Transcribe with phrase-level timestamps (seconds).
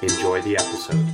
[0.00, 1.04] Enjoy the episode.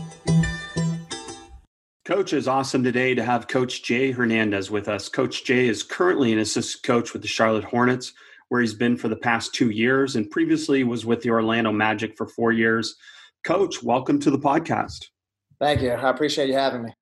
[2.05, 5.09] Coach, is awesome today to have Coach Jay Hernandez with us.
[5.09, 8.13] Coach Jay is currently an assistant coach with the Charlotte Hornets,
[8.51, 12.15] where he's been for the past two years, and previously was with the Orlando Magic
[12.15, 12.97] for four years.
[13.43, 15.07] Coach, welcome to the podcast.
[15.59, 15.93] Thank you.
[15.93, 16.93] I appreciate you having me.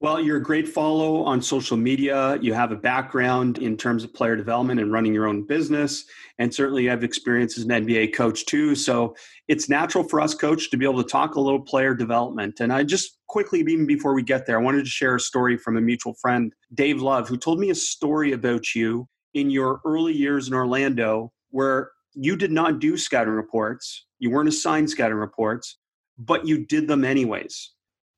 [0.00, 2.38] Well, you're a great follow on social media.
[2.40, 6.04] You have a background in terms of player development and running your own business.
[6.38, 8.76] And certainly you have experience as an NBA coach too.
[8.76, 9.16] So
[9.48, 12.60] it's natural for us, coach, to be able to talk a little player development.
[12.60, 15.56] And I just quickly, even before we get there, I wanted to share a story
[15.56, 19.80] from a mutual friend, Dave Love, who told me a story about you in your
[19.84, 24.06] early years in Orlando where you did not do scouting reports.
[24.20, 25.76] You weren't assigned scouting reports,
[26.16, 27.72] but you did them anyways.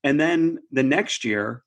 [0.05, 1.63] And then the next year,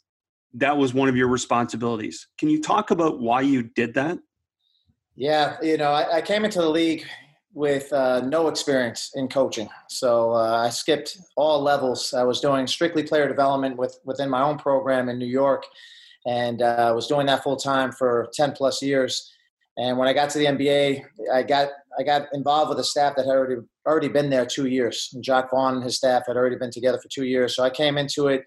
[0.53, 2.27] that was one of your responsibilities.
[2.37, 4.19] Can you talk about why you did that?
[5.15, 7.05] Yeah, you know, I, I came into the league
[7.53, 12.13] with uh, no experience in coaching, so uh, I skipped all levels.
[12.13, 15.63] I was doing strictly player development with within my own program in New York,
[16.25, 19.31] and uh, I was doing that full time for ten plus years.
[19.77, 23.15] And when I got to the NBA, I got I got involved with a staff
[23.15, 25.15] that had already already been there two years.
[25.21, 27.99] Jacque Vaughn and his staff had already been together for two years, so I came
[27.99, 28.45] into it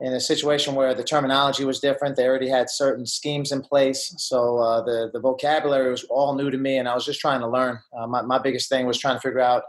[0.00, 2.16] in a situation where the terminology was different.
[2.16, 6.50] They already had certain schemes in place, so uh, the the vocabulary was all new
[6.50, 7.78] to me, and I was just trying to learn.
[7.96, 9.64] Uh, my my biggest thing was trying to figure out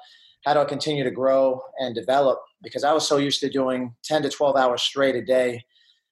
[0.46, 3.96] how do I continue to grow and develop because I was so used to doing
[4.04, 5.66] ten to twelve hours straight a day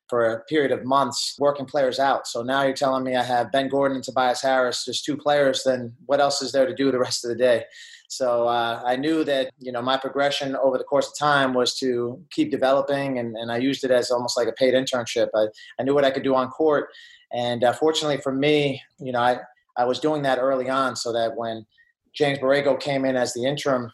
[0.09, 2.27] for a period of months working players out.
[2.27, 5.63] So now you're telling me I have Ben Gordon and Tobias Harris, just two players.
[5.65, 7.65] Then what else is there to do the rest of the day?
[8.07, 11.77] So uh, I knew that you know my progression over the course of time was
[11.79, 15.27] to keep developing, and, and I used it as almost like a paid internship.
[15.35, 15.47] I,
[15.79, 16.89] I knew what I could do on court,
[17.33, 19.39] and uh, fortunately for me, you know I
[19.77, 21.65] I was doing that early on, so that when
[22.13, 23.91] James Borrego came in as the interim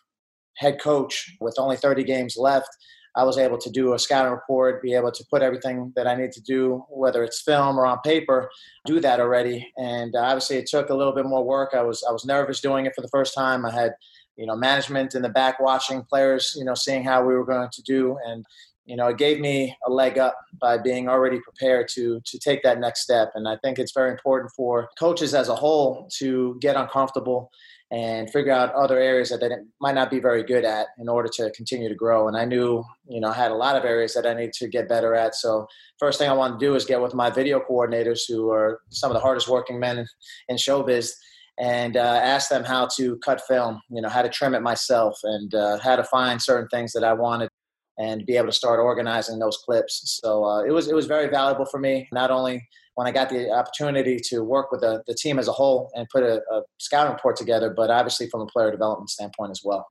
[0.57, 2.69] head coach with only 30 games left,
[3.15, 6.15] I was able to do a scouting report, be able to put everything that I
[6.15, 8.49] need to do, whether it's film or on paper,
[8.85, 9.71] do that already.
[9.77, 11.71] And uh, obviously, it took a little bit more work.
[11.73, 13.65] I was I was nervous doing it for the first time.
[13.65, 13.91] I had
[14.35, 17.69] you know management in the back watching players, you know, seeing how we were going
[17.71, 18.45] to do, and
[18.85, 22.63] you know, it gave me a leg up by being already prepared to to take
[22.63, 23.31] that next step.
[23.35, 27.51] And I think it's very important for coaches as a whole to get uncomfortable
[27.93, 29.49] and figure out other areas that they
[29.79, 32.27] might not be very good at in order to continue to grow.
[32.27, 34.67] And I knew, you know, I had a lot of areas that I need to
[34.67, 35.35] get better at.
[35.35, 35.67] So
[35.99, 39.11] first thing I wanted to do is get with my video coordinators, who are some
[39.11, 40.07] of the hardest working men
[40.49, 41.11] in showbiz,
[41.59, 45.15] and uh, ask them how to cut film, you know, how to trim it myself,
[45.21, 47.49] and uh, how to find certain things that I wanted
[47.99, 50.19] and be able to start organizing those clips.
[50.19, 53.29] So uh, it was it was very valuable for me, not only when I got
[53.29, 56.61] the opportunity to work with the, the team as a whole and put a, a
[56.79, 59.87] scouting report together, but obviously from a player development standpoint as well.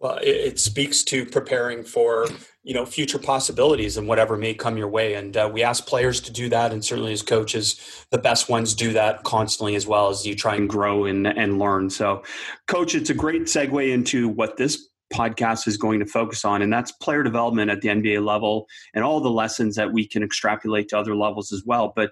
[0.00, 2.26] Well, it, it, speaks to preparing for
[2.62, 5.14] you know future possibilities and whatever may come your way.
[5.14, 8.74] And uh, we ask players to do that, and certainly as coaches, the best ones
[8.74, 11.88] do that constantly as well as you try and grow and, and learn.
[11.90, 12.22] So,
[12.66, 16.72] coach, it's a great segue into what this podcast is going to focus on, and
[16.72, 20.88] that's player development at the NBA level and all the lessons that we can extrapolate
[20.88, 21.92] to other levels as well.
[21.94, 22.10] But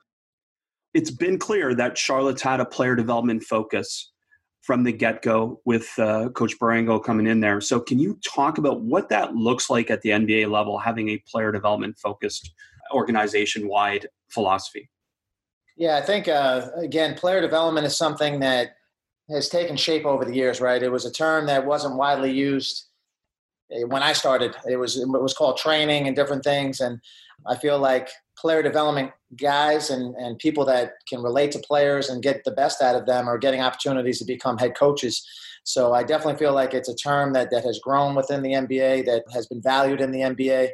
[0.95, 4.13] it's been clear that Charlotte's had a player development focus
[4.63, 7.61] from the get go with uh, Coach Borrego coming in there.
[7.61, 11.23] So, can you talk about what that looks like at the NBA level, having a
[11.27, 12.53] player development focused
[12.93, 14.89] organization wide philosophy?
[15.77, 18.77] Yeah, I think, uh, again, player development is something that
[19.31, 20.83] has taken shape over the years, right?
[20.83, 22.87] It was a term that wasn't widely used
[23.71, 24.55] Eh, when I started.
[24.69, 27.01] It was it was called training and different things, and
[27.47, 32.23] I feel like player development guys and, and people that can relate to players and
[32.23, 35.25] get the best out of them are getting opportunities to become head coaches.
[35.65, 39.05] So I definitely feel like it's a term that, that has grown within the NBA,
[39.07, 40.71] that has been valued in the NBA.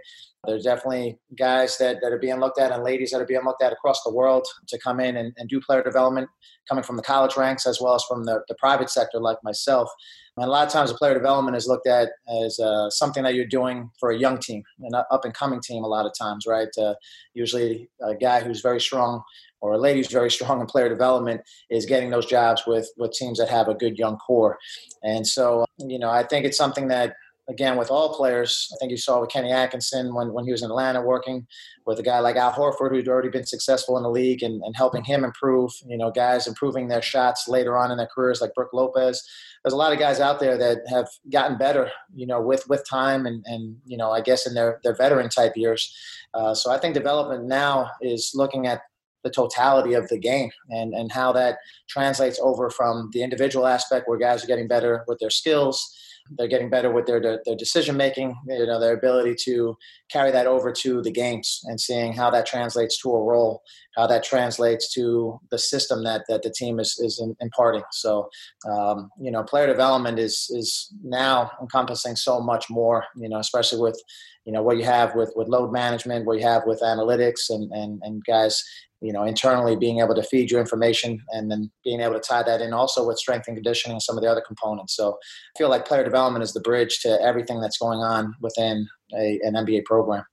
[0.46, 3.62] There's definitely guys that, that are being looked at and ladies that are being looked
[3.62, 6.30] at across the world to come in and, and do player development,
[6.68, 9.90] coming from the college ranks as well as from the, the private sector, like myself.
[10.40, 12.10] A lot of times, player development is looked at
[12.44, 15.84] as uh, something that you're doing for a young team, an up and coming team,
[15.84, 16.68] a lot of times, right?
[16.78, 16.94] Uh,
[17.34, 19.22] usually, a guy who's very strong
[19.60, 21.40] or a lady who's very strong in player development
[21.70, 24.58] is getting those jobs with, with teams that have a good young core.
[25.02, 27.14] And so, you know, I think it's something that
[27.48, 28.70] again with all players.
[28.72, 31.46] I think you saw with Kenny Atkinson when, when he was in Atlanta working
[31.86, 34.76] with a guy like Al Horford, who'd already been successful in the league and, and
[34.76, 35.72] helping him improve.
[35.86, 39.26] You know, guys improving their shots later on in their careers, like Brook Lopez.
[39.64, 42.88] There's a lot of guys out there that have gotten better, you know, with with
[42.88, 45.96] time and and you know, I guess in their their veteran type years.
[46.34, 48.82] Uh, so I think development now is looking at
[49.24, 51.58] the totality of the game and, and how that
[51.88, 55.92] translates over from the individual aspect where guys are getting better with their skills
[56.36, 59.76] they're getting better with their, their, decision making you know their ability to
[60.10, 63.62] carry that over to the games and seeing how that translates to a role
[63.98, 67.82] how that translates to the system that, that the team is, is imparting.
[67.90, 68.28] So
[68.70, 73.80] um, you know player development is is now encompassing so much more you know especially
[73.80, 74.00] with
[74.44, 77.70] you know what you have with with load management what you have with analytics and
[77.72, 78.62] and, and guys
[79.00, 82.42] you know internally being able to feed you information and then being able to tie
[82.42, 84.96] that in also with strength and conditioning and some of the other components.
[84.96, 88.86] So i feel like player development is the bridge to everything that's going on within
[89.14, 90.24] a, an nba program.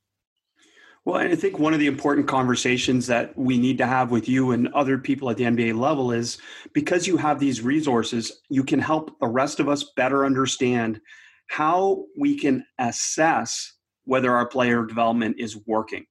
[1.06, 4.28] Well, and I think one of the important conversations that we need to have with
[4.28, 6.40] you and other people at the NBA level is
[6.74, 11.00] because you have these resources, you can help the rest of us better understand
[11.48, 13.72] how we can assess
[14.06, 16.08] whether our player development is working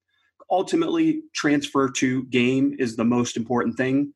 [0.51, 4.13] ultimately transfer to game is the most important thing.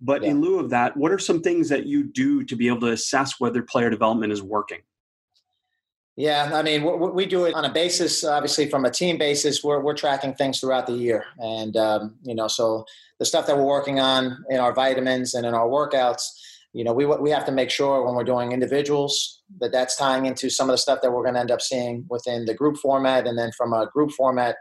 [0.00, 0.30] But yeah.
[0.30, 2.92] in lieu of that, what are some things that you do to be able to
[2.92, 4.80] assess whether player development is working?
[6.14, 9.64] Yeah, I mean, we do it on a basis, obviously, from a team basis.
[9.64, 11.24] We're, we're tracking things throughout the year.
[11.38, 12.84] And, um, you know, so
[13.18, 16.22] the stuff that we're working on in our vitamins and in our workouts,
[16.74, 20.26] you know, we, we have to make sure when we're doing individuals that that's tying
[20.26, 22.76] into some of the stuff that we're going to end up seeing within the group
[22.76, 23.26] format.
[23.26, 24.56] And then from a group format,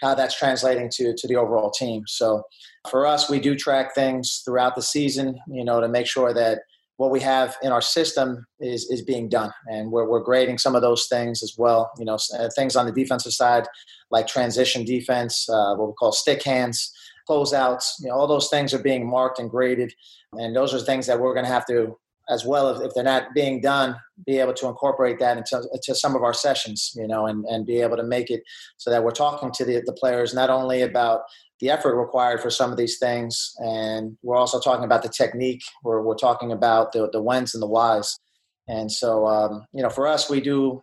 [0.00, 2.02] how that's translating to to the overall team.
[2.06, 2.42] So
[2.90, 6.60] for us, we do track things throughout the season, you know, to make sure that
[6.96, 10.76] what we have in our system is is being done, and we're we're grading some
[10.76, 11.90] of those things as well.
[11.98, 13.66] You know, uh, things on the defensive side
[14.10, 16.92] like transition defense, uh, what we call stick hands,
[17.28, 17.84] closeouts.
[18.00, 19.92] You know, all those things are being marked and graded,
[20.32, 21.96] and those are things that we're going to have to
[22.28, 25.94] as well if, if they're not being done be able to incorporate that into, into
[25.94, 28.42] some of our sessions you know and, and be able to make it
[28.76, 31.22] so that we're talking to the, the players not only about
[31.60, 35.62] the effort required for some of these things and we're also talking about the technique.
[35.82, 38.18] We're, we're talking about the, the whens and the whys.
[38.66, 40.82] And so um, you know for us we do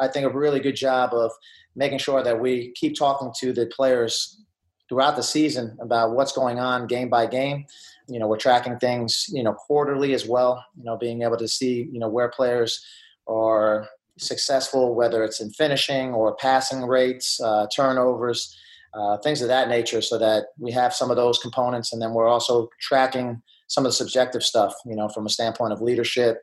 [0.00, 1.30] I think a really good job of
[1.74, 4.42] making sure that we keep talking to the players
[4.88, 7.64] throughout the season about what's going on game by game
[8.08, 11.48] you know we're tracking things you know quarterly as well you know being able to
[11.48, 12.84] see you know where players
[13.26, 13.86] are
[14.18, 18.56] successful whether it's in finishing or passing rates uh, turnovers
[18.94, 21.92] uh, things of that nature so that we have some of those components.
[21.92, 25.72] And then we're also tracking some of the subjective stuff you know from a standpoint
[25.72, 26.42] of leadership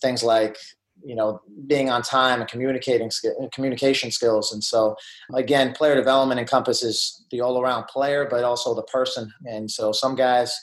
[0.00, 0.56] things like
[1.04, 3.10] you know being on time and communicating
[3.52, 4.52] communication skills.
[4.52, 4.94] And so
[5.34, 9.32] again player development encompasses the all around player but also the person.
[9.44, 10.56] And so some guys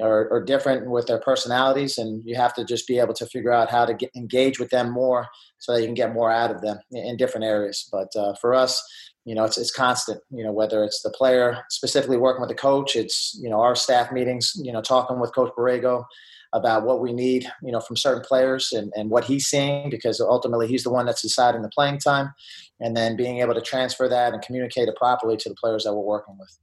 [0.00, 3.52] are, are, different with their personalities, and you have to just be able to figure
[3.52, 5.28] out how to get, engage with them more
[5.58, 7.88] so that you can get more out of them in, in different areas.
[7.90, 8.82] But uh, for us,
[9.24, 12.54] you know, it's, it's constant, you know, whether it's the player specifically working with the
[12.54, 16.04] coach, it's, you know, our staff meetings, you know, talking with Coach Borrego
[16.52, 20.20] about what we need, you know, from certain players and, and what he's seeing, because
[20.20, 22.32] ultimately he's the one that's deciding the playing time,
[22.80, 25.94] and then being able to transfer that and communicate it properly to the players that
[25.94, 26.58] we're working with.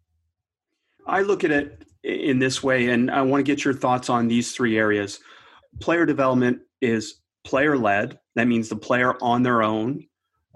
[1.05, 4.27] I look at it in this way, and I want to get your thoughts on
[4.27, 5.19] these three areas.
[5.79, 10.05] Player development is player led, that means the player on their own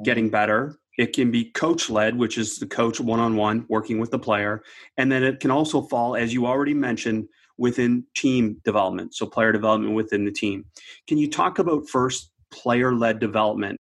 [0.03, 0.31] getting mm-hmm.
[0.31, 0.79] better.
[0.97, 4.17] It can be coach led, which is the coach one on one working with the
[4.17, 4.63] player.
[4.97, 7.27] And then it can also fall, as you already mentioned,
[7.59, 9.13] within team development.
[9.13, 10.65] So, player development within the team.
[11.07, 13.79] Can you talk about first player led development?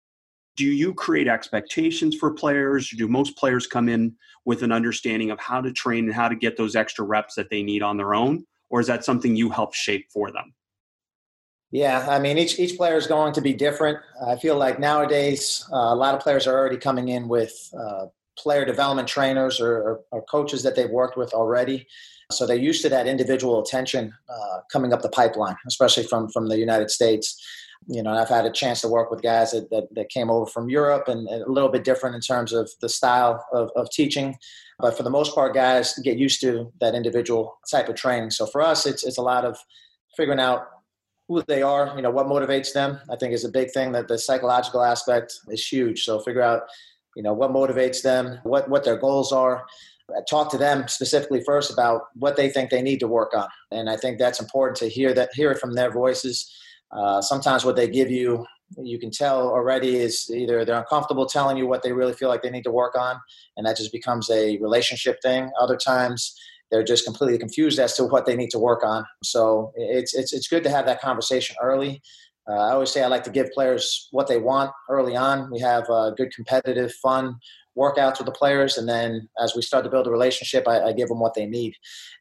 [0.57, 2.91] Do you create expectations for players?
[2.91, 6.35] Do most players come in with an understanding of how to train and how to
[6.35, 8.47] get those extra reps that they need on their own?
[8.71, 10.55] Or is that something you help shape for them?
[11.71, 13.99] Yeah, I mean, each each player is going to be different.
[14.25, 18.07] I feel like nowadays uh, a lot of players are already coming in with uh,
[18.39, 21.87] player development trainers or, or, or, coaches that they've worked with already.
[22.31, 26.49] So they're used to that individual attention uh, coming up the pipeline, especially from from
[26.49, 27.43] the United States
[27.89, 30.47] you know, I've had a chance to work with guys that, that, that came over
[30.47, 33.91] from Europe and, and, a little bit different in terms of the style of, of
[33.91, 34.37] teaching.
[34.79, 38.31] But for the most part, guys get used to that individual type of training.
[38.31, 39.57] So for us, it's, it's a lot of
[40.17, 40.67] figuring out
[41.29, 42.99] who they are, you know, what motivates them.
[43.11, 46.05] I think is a big thing that the psychological aspect is huge.
[46.05, 46.63] So figure out,
[47.15, 49.65] you know, what motivates them, what, what their goals are.
[50.31, 53.49] Talk to them specifically first about what they think they need to work on.
[53.73, 56.53] And I think that's important to hear that, hear it from their voices
[56.93, 58.47] uh, sometimes what they give you
[58.79, 62.43] you can tell already is either they're uncomfortable telling you what they really feel like
[62.43, 63.21] they need to work on,
[63.57, 65.51] and that just becomes a relationship thing.
[65.61, 66.37] Other times
[66.71, 69.05] they're just completely confused as to what they need to work on.
[69.23, 72.03] So it's it's it's good to have that conversation early.
[72.49, 75.51] Uh, I always say I like to give players what they want early on.
[75.51, 77.37] We have uh, good, competitive, fun
[77.77, 80.93] workouts with the players, and then as we start to build a relationship, I, I
[80.93, 81.75] give them what they need.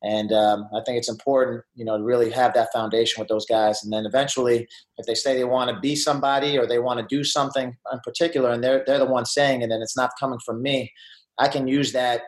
[0.03, 3.45] And um, I think it's important, you know, to really have that foundation with those
[3.45, 3.83] guys.
[3.83, 7.15] And then eventually, if they say they want to be somebody or they want to
[7.15, 10.39] do something in particular, and they're they're the ones saying and then it's not coming
[10.45, 10.91] from me,
[11.37, 12.21] I can use that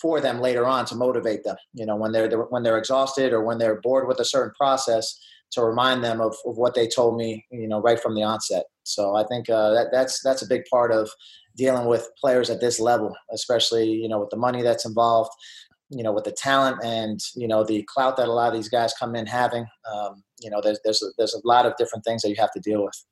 [0.00, 1.56] for them later on to motivate them.
[1.74, 5.18] You know, when they're when they're exhausted or when they're bored with a certain process,
[5.52, 7.44] to remind them of, of what they told me.
[7.50, 8.64] You know, right from the onset.
[8.84, 11.10] So I think uh, that that's that's a big part of
[11.56, 15.30] dealing with players at this level, especially you know with the money that's involved.
[15.94, 18.70] You know, with the talent and you know the clout that a lot of these
[18.70, 19.66] guys come in having.
[19.92, 22.52] Um, you know, there's there's a, there's a lot of different things that you have
[22.52, 23.04] to deal with.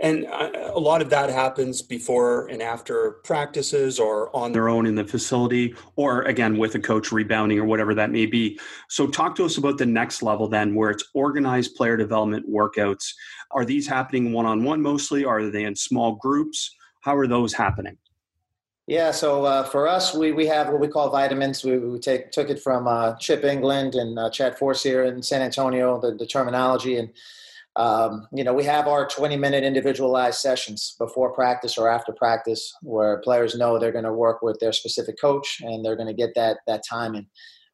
[0.00, 4.94] And a lot of that happens before and after practices or on their own in
[4.94, 8.60] the facility, or again with a coach rebounding or whatever that may be.
[8.88, 13.12] So, talk to us about the next level then, where it's organized player development workouts.
[13.50, 15.24] Are these happening one on one mostly?
[15.24, 16.76] Are they in small groups?
[17.08, 17.96] How are those happening?
[18.86, 21.64] Yeah, so uh, for us, we, we have what we call vitamins.
[21.64, 25.40] We, we take took it from uh, Chip Engelland and uh, Chad here in San
[25.40, 27.08] Antonio, the, the terminology, and
[27.76, 32.76] um, you know, we have our 20 minute individualized sessions before practice or after practice
[32.82, 36.22] where players know they're going to work with their specific coach and they're going to
[36.22, 37.14] get that, that time.
[37.14, 37.24] And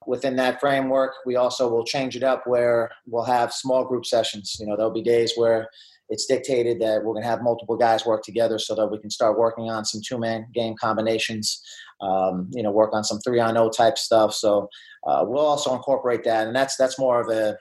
[0.07, 4.59] within that framework, we also will change it up where we'll have small group sessions.
[4.61, 5.71] You know, there'll be days where
[6.09, 9.11] it's dictated that we're going to have multiple guys work together so that we can
[9.11, 11.63] start working on some two man game combinations,
[12.01, 14.35] um, you know, work on some three on O type stuff.
[14.35, 14.69] So
[15.07, 16.47] uh, we'll also incorporate that.
[16.47, 17.57] And that's, that's more of a,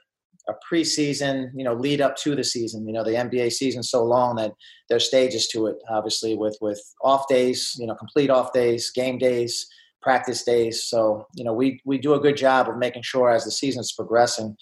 [0.50, 2.86] a preseason, you know, lead up to the season.
[2.86, 4.52] You know, the NBA season's so long that
[4.90, 5.78] there's stages to it.
[5.90, 9.66] Obviously, with with off days, you know, complete off days, game days,
[10.02, 10.84] practice days.
[10.84, 13.94] So, you know, we we do a good job of making sure as the season's
[13.94, 14.58] progressing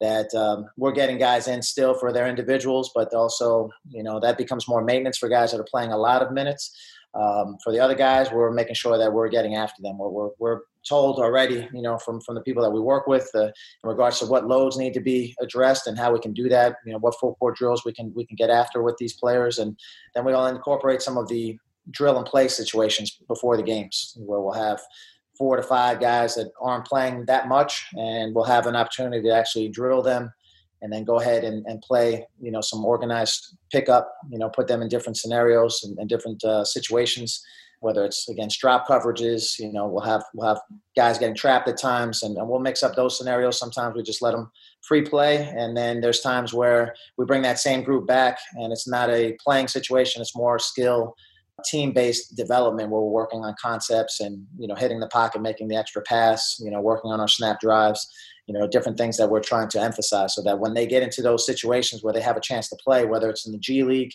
[0.00, 4.38] that um, we're getting guys in still for their individuals, but also, you know, that
[4.38, 6.74] becomes more maintenance for guys that are playing a lot of minutes.
[7.12, 9.98] Um, for the other guys, we're making sure that we're getting after them.
[9.98, 13.28] We're, we're, we're told already, you know, from, from the people that we work with
[13.34, 13.52] uh, in
[13.84, 16.92] regards to what loads need to be addressed and how we can do that, you
[16.92, 19.58] know, what full court drills we can, we can get after with these players.
[19.58, 19.76] And
[20.14, 21.58] then we'll incorporate some of the
[21.90, 24.80] drill and play situations before the games where we'll have
[25.40, 29.34] four to five guys that aren't playing that much and we'll have an opportunity to
[29.34, 30.30] actually drill them
[30.82, 34.68] and then go ahead and, and play, you know, some organized pickup, you know, put
[34.68, 37.42] them in different scenarios and, and different uh, situations,
[37.78, 40.60] whether it's against drop coverages, you know, we'll have, we'll have
[40.94, 43.58] guys getting trapped at times and, and we'll mix up those scenarios.
[43.58, 44.50] Sometimes we just let them
[44.82, 45.50] free play.
[45.56, 49.38] And then there's times where we bring that same group back and it's not a
[49.42, 50.20] playing situation.
[50.20, 51.16] It's more skill,
[51.64, 55.76] team-based development where we're working on concepts and, you know, hitting the pocket, making the
[55.76, 58.06] extra pass, you know, working on our snap drives
[58.46, 61.22] you know different things that we're trying to emphasize so that when they get into
[61.22, 64.10] those situations where they have a chance to play whether it's in the g league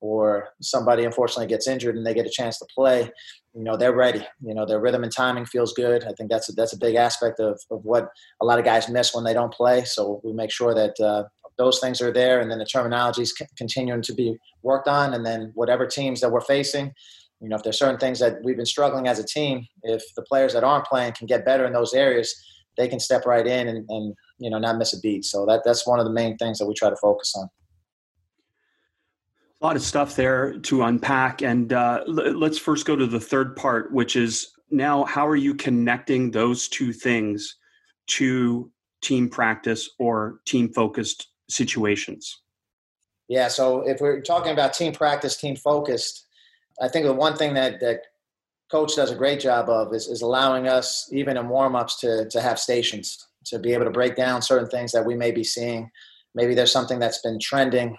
[0.00, 3.08] or somebody unfortunately gets injured and they get a chance to play
[3.56, 4.24] you know they're ready.
[4.42, 6.04] You know their rhythm and timing feels good.
[6.04, 8.08] I think that's a, that's a big aspect of, of what
[8.40, 9.84] a lot of guys miss when they don't play.
[9.84, 11.24] So we make sure that uh,
[11.58, 15.50] those things are there and then the terminologies continuing to be worked on and then
[15.54, 16.92] whatever teams that we're facing
[17.40, 20.22] you know if there's certain things that we've been struggling as a team if the
[20.22, 22.34] players that aren't playing can get better in those areas
[22.76, 25.24] they can step right in and, and you know not miss a beat.
[25.24, 27.48] So that that's one of the main things that we try to focus on.
[29.60, 33.20] A lot of stuff there to unpack, and uh, l- let's first go to the
[33.20, 37.56] third part, which is now how are you connecting those two things
[38.08, 38.70] to
[39.02, 42.42] team practice or team focused situations?
[43.28, 46.26] Yeah, so if we're talking about team practice, team focused,
[46.80, 48.02] I think the one thing that that
[48.70, 52.40] coach does a great job of is, is allowing us even in warm-ups to, to
[52.40, 55.90] have stations to be able to break down certain things that we may be seeing
[56.34, 57.96] maybe there's something that's been trending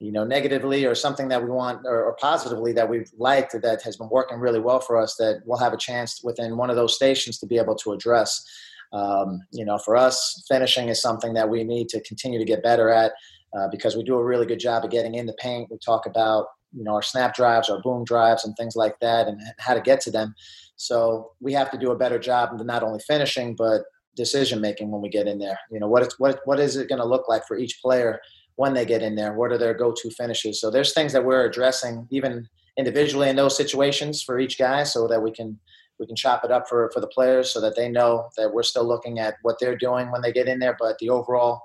[0.00, 3.82] you know negatively or something that we want or, or, positively that we've liked that
[3.82, 6.76] has been working really well for us that we'll have a chance within one of
[6.76, 8.44] those stations to be able to address
[8.92, 12.62] um, you know for us finishing is something that we need to continue to get
[12.62, 13.12] better at
[13.56, 16.06] uh, because we do a really good job of getting in the paint we talk
[16.06, 19.74] about you know our snap drives, our boom drives, and things like that, and how
[19.74, 20.34] to get to them.
[20.76, 23.82] So we have to do a better job of not only finishing but
[24.14, 25.58] decision making when we get in there.
[25.70, 28.20] You know what what what is it going to look like for each player
[28.56, 29.34] when they get in there?
[29.34, 30.60] What are their go to finishes?
[30.60, 35.06] So there's things that we're addressing even individually in those situations for each guy, so
[35.08, 35.58] that we can
[36.02, 38.64] we can chop it up for for the players so that they know that we're
[38.64, 41.62] still looking at what they're doing when they get in there, but the overall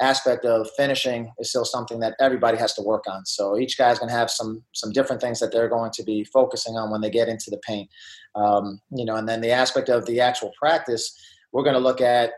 [0.00, 3.24] aspect of finishing is still something that everybody has to work on.
[3.24, 6.24] So each guy's going to have some some different things that they're going to be
[6.24, 7.88] focusing on when they get into the paint.
[8.34, 11.18] Um, you know, and then the aspect of the actual practice,
[11.52, 12.32] we're going to look at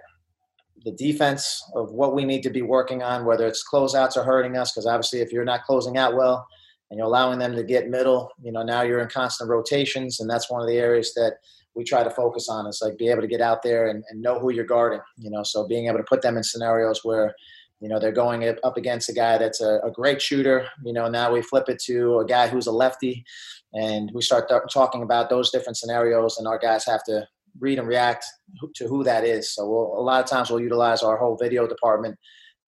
[0.85, 4.57] the defense of what we need to be working on, whether it's closeouts are hurting
[4.57, 6.47] us, because obviously if you're not closing out well
[6.93, 10.29] and you're allowing them to get middle, you know, now you're in constant rotations, and
[10.29, 11.37] that's one of the areas that
[11.75, 14.21] we try to focus on is like be able to get out there and, and
[14.21, 17.35] know who you're guarding, you know, so being able to put them in scenarios where,
[17.81, 21.09] you know, they're going up against a guy that's a, a great shooter, you know,
[21.09, 23.25] now we flip it to a guy who's a lefty
[23.73, 27.27] and we start th- talking about those different scenarios and our guys have to
[27.59, 28.27] read and react
[28.75, 29.55] to who that is.
[29.55, 32.19] So we'll, a lot of times we'll utilize our whole video department.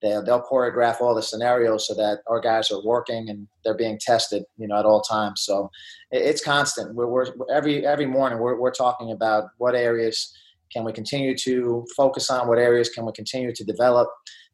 [0.05, 3.99] They'll, they'll choreograph all the scenarios so that our guys are working and they're being
[3.99, 5.43] tested, you know, at all times.
[5.45, 5.71] So
[6.11, 6.95] it's constant.
[6.95, 10.33] We're, we're every every morning we're we're talking about what areas
[10.71, 14.09] can we continue to focus on, what areas can we continue to develop,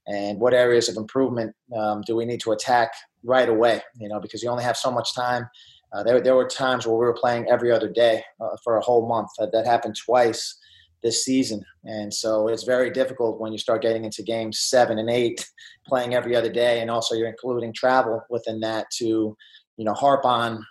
[0.07, 2.93] and what areas of improvement um, do we need to attack
[3.25, 3.83] right away.
[3.99, 5.49] You know, because you only have so much time
[5.93, 8.81] uh, there, there were times where we were playing every other day uh, for a
[8.81, 9.29] whole month.
[9.39, 10.57] That, that happened twice
[11.03, 11.65] this season.
[11.85, 15.49] And so it's very difficult when you start getting into games seven and eight,
[15.87, 19.37] playing every other day, and also you're including travel within that to,
[19.77, 20.65] you know, harp on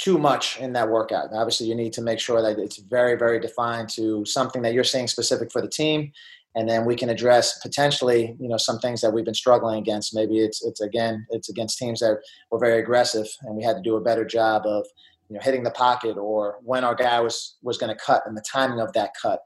[0.00, 1.30] too much in that workout.
[1.32, 4.84] Obviously, you need to make sure that it's very, very defined to something that you're
[4.84, 6.12] seeing specific for the team
[6.54, 10.14] and then we can address potentially you know some things that we've been struggling against
[10.14, 12.18] maybe it's it's again it's against teams that
[12.50, 14.86] were very aggressive and we had to do a better job of
[15.28, 18.36] you know hitting the pocket or when our guy was was going to cut and
[18.36, 19.40] the timing of that cut.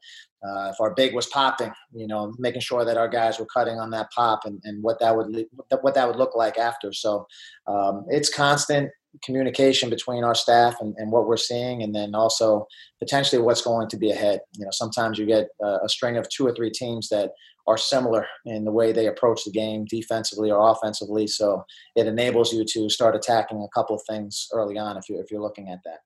[0.45, 3.79] Uh, if our big was popping you know making sure that our guys were cutting
[3.79, 5.47] on that pop and, and what that would
[5.83, 6.93] what that would look like after.
[6.93, 7.27] So
[7.67, 8.91] um, it's constant
[9.25, 12.67] communication between our staff and, and, what we're seeing, and then also
[12.99, 14.41] potentially what's going to be ahead.
[14.57, 17.33] You know, sometimes you get a, a string of two or three teams that
[17.67, 21.27] are similar in the way they approach the game defensively or offensively.
[21.27, 21.65] So
[21.95, 25.31] it enables you to start attacking a couple of things early on if you're if
[25.31, 26.01] you're looking at that.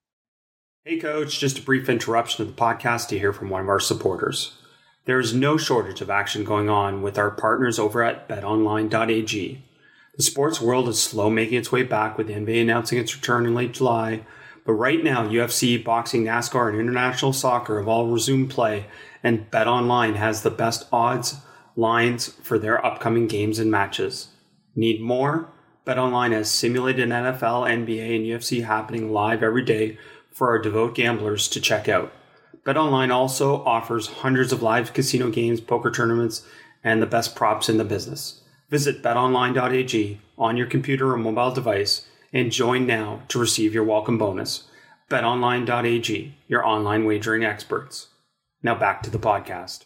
[0.85, 3.81] Hey, coach, just a brief interruption of the podcast to hear from one of our
[3.81, 4.59] supporters.
[5.05, 9.63] There is no shortage of action going on with our partners over at betonline.ag.
[10.17, 13.45] The sports world is slow making its way back with the NBA announcing its return
[13.45, 14.25] in late July.
[14.65, 18.87] But right now, UFC, boxing, NASCAR, and international soccer have all resumed play,
[19.23, 21.37] and BetOnline has the best odds,
[21.76, 24.29] lines for their upcoming games and matches.
[24.75, 25.50] Need more?
[25.87, 29.99] BetOnline has simulated NFL, NBA, and UFC happening live every day
[30.33, 32.11] for our devout gamblers to check out.
[32.65, 36.45] BetOnline also offers hundreds of live casino games, poker tournaments,
[36.83, 38.41] and the best props in the business.
[38.69, 44.19] Visit betonline.ag on your computer or mobile device and join now to receive your welcome
[44.19, 44.65] bonus.
[45.09, 48.09] betonline.ag, your online wagering experts.
[48.65, 49.85] Now back to the podcast.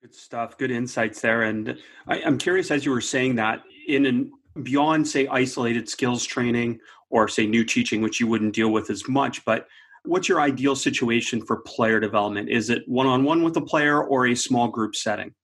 [0.00, 0.56] Good stuff.
[0.56, 1.42] Good insights there.
[1.42, 4.30] And I, am curious, as you were saying that, in and
[4.62, 9.06] beyond, say, isolated skills training or say new teaching, which you wouldn't deal with as
[9.06, 9.66] much, but
[10.04, 12.48] what's your ideal situation for player development?
[12.48, 15.34] Is it one on one with a player or a small group setting?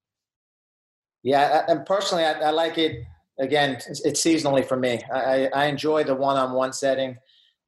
[1.24, 3.04] Yeah, and personally, I, I like it.
[3.40, 5.00] Again, it's, seasonally for me.
[5.12, 7.16] I, I enjoy the one-on-one setting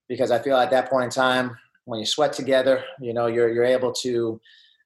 [0.09, 3.53] because I feel at that point in time, when you sweat together, you know, you're
[3.53, 4.41] you're able to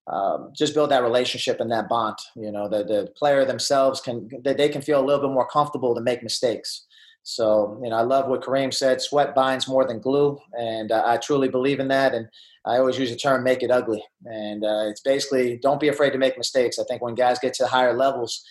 [0.07, 2.17] um, just build that relationship and that bond.
[2.37, 5.49] You know, the the player themselves can they, they can feel a little bit more
[5.49, 6.87] comfortable to make mistakes.
[7.31, 10.41] So, you know, I love what Kareem said sweat binds more than glue.
[10.59, 12.13] And uh, I truly believe in that.
[12.13, 12.29] And
[12.65, 14.03] I always use the term make it ugly.
[14.25, 16.79] And uh, it's basically don't be afraid to make mistakes.
[16.79, 18.45] I think when guys get to higher levels,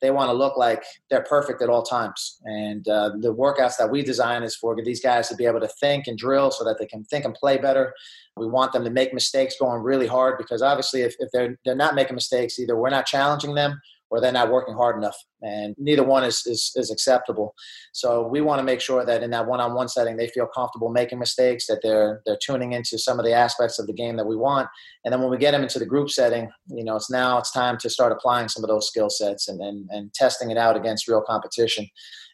[0.00, 2.40] they want to look like they're perfect at all times.
[2.44, 5.68] And uh, the workouts that we design is for these guys to be able to
[5.68, 7.94] think and drill so that they can think and play better.
[8.36, 11.76] We want them to make mistakes going really hard because obviously, if, if they're, they're
[11.76, 13.80] not making mistakes, either we're not challenging them
[14.12, 15.16] or they're not working hard enough.
[15.40, 17.54] And neither one is, is, is acceptable.
[17.92, 21.18] So we want to make sure that in that one-on-one setting, they feel comfortable making
[21.18, 24.36] mistakes, that they're, they're tuning into some of the aspects of the game that we
[24.36, 24.68] want.
[25.02, 27.52] And then when we get them into the group setting, you know, it's now it's
[27.52, 30.76] time to start applying some of those skill sets and, and, and testing it out
[30.76, 31.86] against real competition.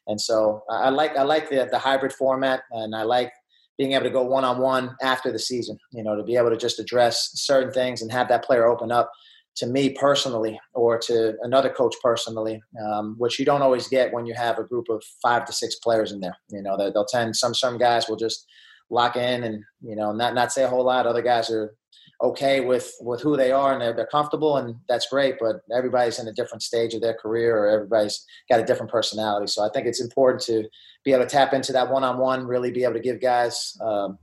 [0.09, 3.31] And so I like, I like the, the hybrid format and I like
[3.79, 6.81] being able to go one-on-one after the season, you know, to be able to just
[6.81, 9.13] address certain things and have that player open up
[9.59, 14.25] to me personally or to another coach personally, um, which you don't always get when
[14.25, 16.37] you have a group of five to six players in there.
[16.49, 18.47] You know, they'll tend some some guys will just
[18.91, 21.07] lock in and you know not not say a whole lot.
[21.07, 21.75] Other guys are
[22.23, 25.37] okay with with who they are and they're, they're comfortable and that's great.
[25.41, 29.49] But everybody's in a different stage of their career or everybody's got a different personality.
[29.49, 30.69] So I think it's important to
[31.05, 33.77] be able to tap into that one on one, really be able to give guys.
[33.81, 34.19] Um,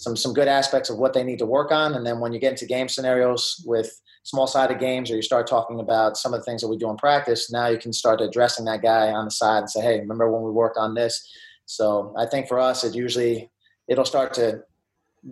[0.00, 2.40] some some good aspects of what they need to work on, and then when you
[2.40, 6.40] get into game scenarios with small sided games, or you start talking about some of
[6.40, 9.26] the things that we do in practice, now you can start addressing that guy on
[9.26, 11.28] the side and say, "Hey, remember when we worked on this?"
[11.66, 13.50] So I think for us, it usually
[13.88, 14.62] it'll start to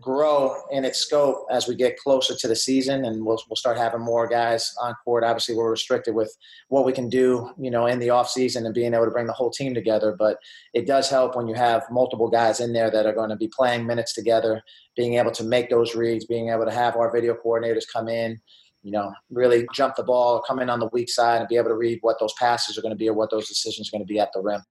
[0.01, 3.79] grow in its scope as we get closer to the season and we'll, we'll start
[3.79, 5.25] having more guys on court.
[5.25, 6.35] Obviously we're restricted with
[6.69, 9.27] what we can do you know in the off season and being able to bring
[9.27, 10.37] the whole team together but
[10.75, 13.49] it does help when you have multiple guys in there that are going to be
[13.49, 14.61] playing minutes together
[14.95, 18.39] being able to make those reads being able to have our video coordinators come in
[18.83, 21.69] you know really jump the ball come in on the weak side and be able
[21.69, 24.07] to read what those passes are going to be or what those decisions are going
[24.07, 24.63] to be at the rim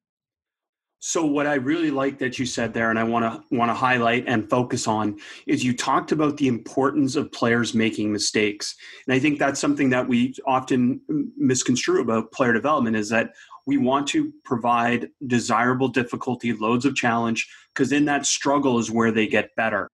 [0.99, 3.75] so what I really like that you said there, and I want to want to
[3.75, 9.13] highlight and focus on, is you talked about the importance of players making mistakes, and
[9.13, 11.01] I think that's something that we often
[11.37, 13.33] misconstrue about player development is that
[13.67, 19.11] we want to provide desirable difficulty, loads of challenge, because in that struggle is where
[19.11, 19.89] they get better.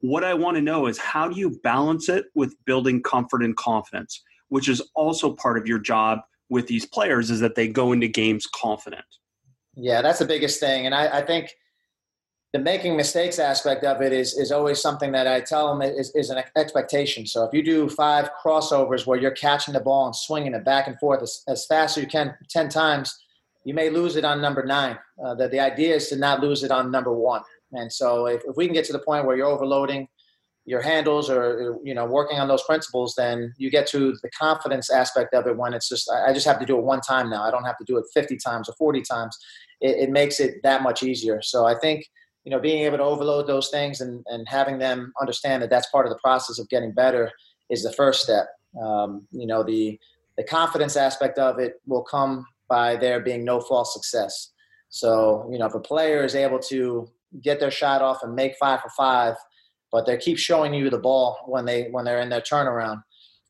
[0.00, 3.56] What I want to know is how do you balance it with building comfort and
[3.56, 7.92] confidence, which is also part of your job with these players, is that they go
[7.92, 9.04] into games confident.
[9.76, 11.54] Yeah, that's the biggest thing, and I, I, think
[12.52, 16.10] the making mistakes aspect of it is is always something that I tell them is,
[16.16, 17.24] is an expectation.
[17.26, 20.88] So if you do five crossovers where you're catching the ball and swinging it back
[20.88, 23.16] and forth as, as fast as you can ten times,
[23.64, 24.98] you may lose it on number nine.
[25.24, 27.42] Uh, the, the idea is to not lose it on number one.
[27.72, 30.08] And so if, if we can get to the point where you're overloading
[30.70, 34.88] your handles or you know working on those principles then you get to the confidence
[34.88, 37.42] aspect of it when it's just i just have to do it one time now.
[37.42, 39.36] I don't have to do it 50 times or 40 times.
[39.80, 41.42] It, it makes it that much easier.
[41.42, 42.06] So i think
[42.44, 45.90] you know being able to overload those things and, and having them understand that that's
[45.90, 47.32] part of the process of getting better
[47.68, 48.46] is the first step.
[48.80, 49.98] Um, you know the
[50.36, 54.52] the confidence aspect of it will come by there being no false success.
[54.88, 57.08] So you know if a player is able to
[57.42, 59.34] get their shot off and make five for five
[59.92, 63.02] but they keep showing you the ball when they when they're in their turnaround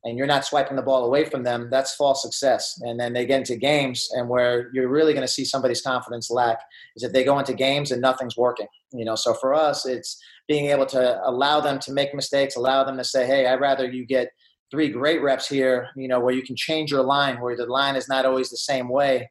[0.05, 2.81] and you're not swiping the ball away from them that's false success.
[2.83, 6.31] And then they get into games and where you're really going to see somebody's confidence
[6.31, 6.59] lack
[6.97, 9.15] is if they go into games and nothing's working you know?
[9.15, 13.05] So for us it's being able to allow them to make mistakes allow them to
[13.05, 14.29] say hey i'd rather you get
[14.71, 17.95] three great reps here you know where you can change your line where the line
[17.95, 19.31] is not always the same way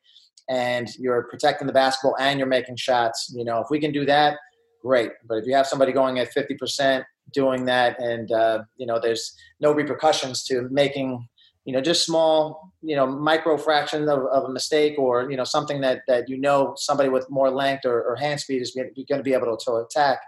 [0.50, 3.60] and you're protecting the basketball and you're making shots you know?
[3.60, 4.38] If we can do that
[4.82, 5.12] great.
[5.28, 9.36] But if you have somebody going at 50% doing that and, uh, you know, there's
[9.60, 11.28] no repercussions to making,
[11.66, 15.44] you know, just small, you know, micro fraction of, of a mistake or, you know,
[15.44, 19.20] something that, that you know somebody with more length or, or hand speed is going
[19.20, 20.20] to be able to, attack,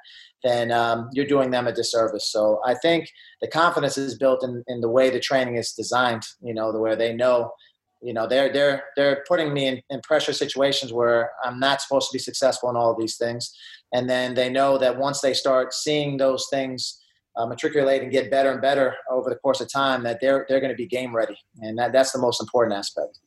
[0.44, 2.32] then um, you're doing them a disservice.
[2.32, 3.10] So I think
[3.42, 6.80] the confidence is built in, in the way the training is designed, you know, the
[6.80, 7.52] where they know
[8.02, 12.10] you know they're they're they're putting me in, in pressure situations where i'm not supposed
[12.10, 13.56] to be successful in all of these things
[13.94, 17.02] and then they know that once they start seeing those things
[17.36, 20.60] uh, matriculate and get better and better over the course of time that they're they're
[20.60, 21.38] going to be game ready.
[21.62, 23.20] And that, that's the most important aspect.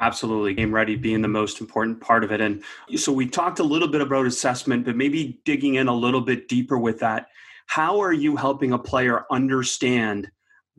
[0.00, 2.40] Absolutely game ready being the most important part of it.
[2.40, 2.62] And
[2.96, 6.48] so we talked a little bit about assessment but maybe digging in a little bit
[6.48, 7.28] deeper with that.
[7.66, 10.30] How are you helping a player understand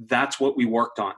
[0.06, 1.14] that's what we worked on?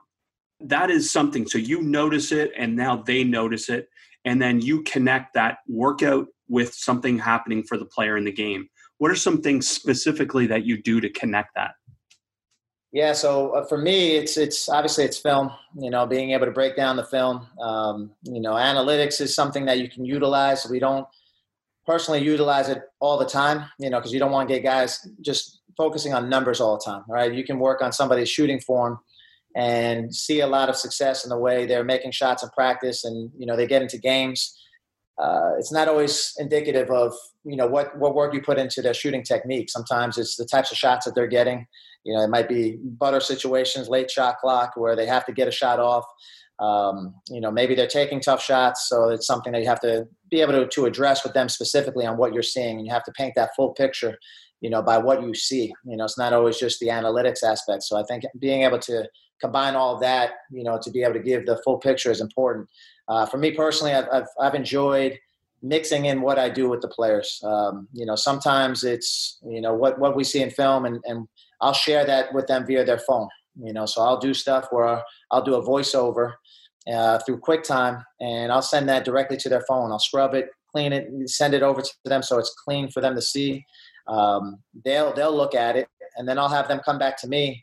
[0.60, 1.46] That is something.
[1.46, 3.88] So you notice it, and now they notice it,
[4.24, 8.68] and then you connect that workout with something happening for the player in the game.
[8.98, 11.72] What are some things specifically that you do to connect that?
[12.92, 15.50] Yeah, so uh, for me, it's it's obviously it's film.
[15.78, 17.46] You know, being able to break down the film.
[17.58, 20.68] Um, you know, analytics is something that you can utilize.
[20.68, 21.06] We don't
[21.86, 23.64] personally utilize it all the time.
[23.78, 26.84] You know, because you don't want to get guys just focusing on numbers all the
[26.84, 27.04] time.
[27.08, 27.32] Right?
[27.32, 29.00] You can work on somebody's shooting form
[29.54, 33.30] and see a lot of success in the way they're making shots in practice and
[33.36, 34.58] you know they get into games
[35.22, 38.94] uh, it's not always indicative of you know what what work you put into their
[38.94, 39.70] shooting technique.
[39.70, 41.66] Sometimes it's the types of shots that they're getting.
[42.04, 45.48] You know it might be butter situations late shot clock where they have to get
[45.48, 46.04] a shot off.
[46.58, 50.06] Um, you know maybe they're taking tough shots so it's something that you have to
[50.30, 53.02] be able to, to address with them specifically on what you're seeing and you have
[53.04, 54.16] to paint that full picture
[54.60, 55.72] you know by what you see.
[55.84, 57.84] You know it's not always just the analytics aspect.
[57.84, 59.08] So i think being able to
[59.42, 62.68] combine all that, you know, to be able to give the full picture is important.
[63.12, 65.18] Uh, for me personally, I've, I've, I've, enjoyed
[65.62, 67.38] mixing in what I do with the players.
[67.44, 71.28] Um, you know, sometimes it's, you know, what, what we see in film and, and
[71.60, 73.28] I'll share that with them via their phone,
[73.62, 76.32] you know, so I'll do stuff where I'll do a voiceover
[76.90, 79.92] uh, through QuickTime and I'll send that directly to their phone.
[79.92, 83.14] I'll scrub it, clean it, send it over to them so it's clean for them
[83.14, 83.62] to see.
[84.08, 87.62] Um, they'll, they'll look at it and then I'll have them come back to me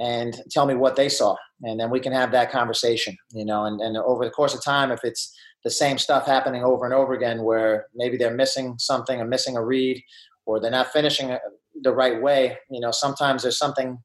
[0.00, 3.64] and tell me what they saw and then we can have that conversation you know
[3.64, 5.32] and, and over the course of time if it's
[5.62, 9.56] the same stuff happening over and over again where maybe they're missing something or missing
[9.56, 10.02] a read
[10.46, 11.38] or they're not finishing uh,
[11.82, 13.98] the right way, you know, sometimes there's something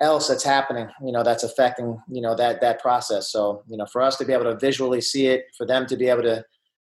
[0.00, 3.30] else that's happening, you know, that's affecting, you know, that that process.
[3.30, 5.96] So, you know, for us to be able to visually see it, for them to
[5.96, 6.44] be able to,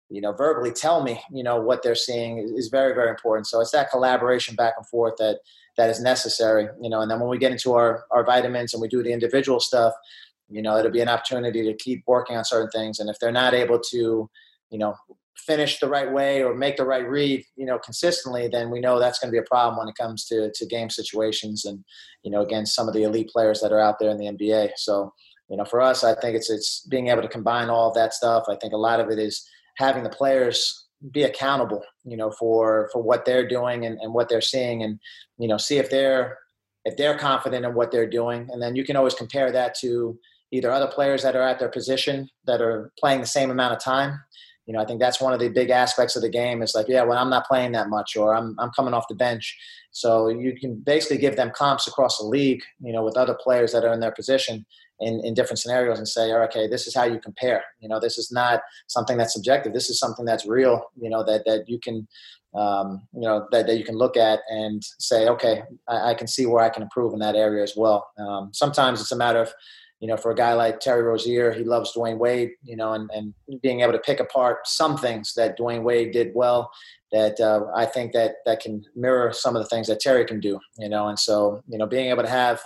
[0.10, 3.47] you know, verbally tell me, you know, what they're seeing is, is very, very important.
[3.47, 5.39] So it's that collaboration back and forth that
[5.78, 8.82] that is necessary, you know, and then when we get into our our vitamins and
[8.82, 9.94] we do the individual stuff,
[10.50, 13.00] you know, it'll be an opportunity to keep working on certain things.
[13.00, 14.30] And if they're not able to,
[14.70, 14.96] you know,
[15.36, 19.00] finish the right way or make the right read, you know, consistently, then we know
[19.00, 21.84] that's going to be a problem when it comes to to game situations and
[22.24, 24.72] you know against some of the elite players that are out there in the NBA.
[24.78, 25.14] So
[25.50, 28.14] you know, for us, I think it's it's being able to combine all of that
[28.14, 28.46] stuff.
[28.50, 32.89] I think a lot of it is having the players be accountable, you know, for
[32.92, 35.00] for what they're doing and, and what they're seeing, and
[35.38, 36.38] you know, see if they're
[36.86, 40.18] if they're confident in what they're doing, and then you can always compare that to
[40.52, 43.84] either other players that are at their position that are playing the same amount of
[43.84, 44.20] time.
[44.66, 46.88] You know, I think that's one of the big aspects of the game is like,
[46.88, 49.58] yeah, when I'm not playing that much or I'm, I'm coming off the bench.
[49.92, 53.74] So you can basically give them comps across the league, you know, with other players
[53.74, 54.66] that are in their position
[55.04, 57.63] in, in different scenarios and say, okay, this is how you compare.
[57.80, 59.74] You know, this is not something that's subjective.
[59.74, 62.08] This is something that's real, you know, that, that you can,
[62.56, 66.28] um, you know, that, that you can look at and say, okay, I, I, can
[66.28, 68.08] see where I can improve in that area as well.
[68.18, 69.52] Um, sometimes it's a matter of,
[70.00, 73.10] you know, for a guy like Terry Rozier, he loves Dwyane Wade, you know, and,
[73.13, 76.70] and being able to pick apart some things that Dwyane Wade did well
[77.13, 80.39] that uh, I think that that can mirror some of the things that Terry can
[80.39, 82.60] do, you know, and so, you know, being able to have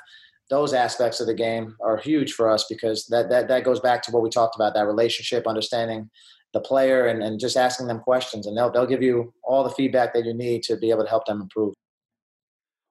[0.50, 4.02] those aspects of the game are huge for us because that, that, that goes back
[4.04, 6.10] to what we talked about, that relationship, understanding
[6.54, 9.70] the player and, and just asking them questions and they'll, they'll give you all the
[9.72, 11.74] feedback that you need to be able to help them improve.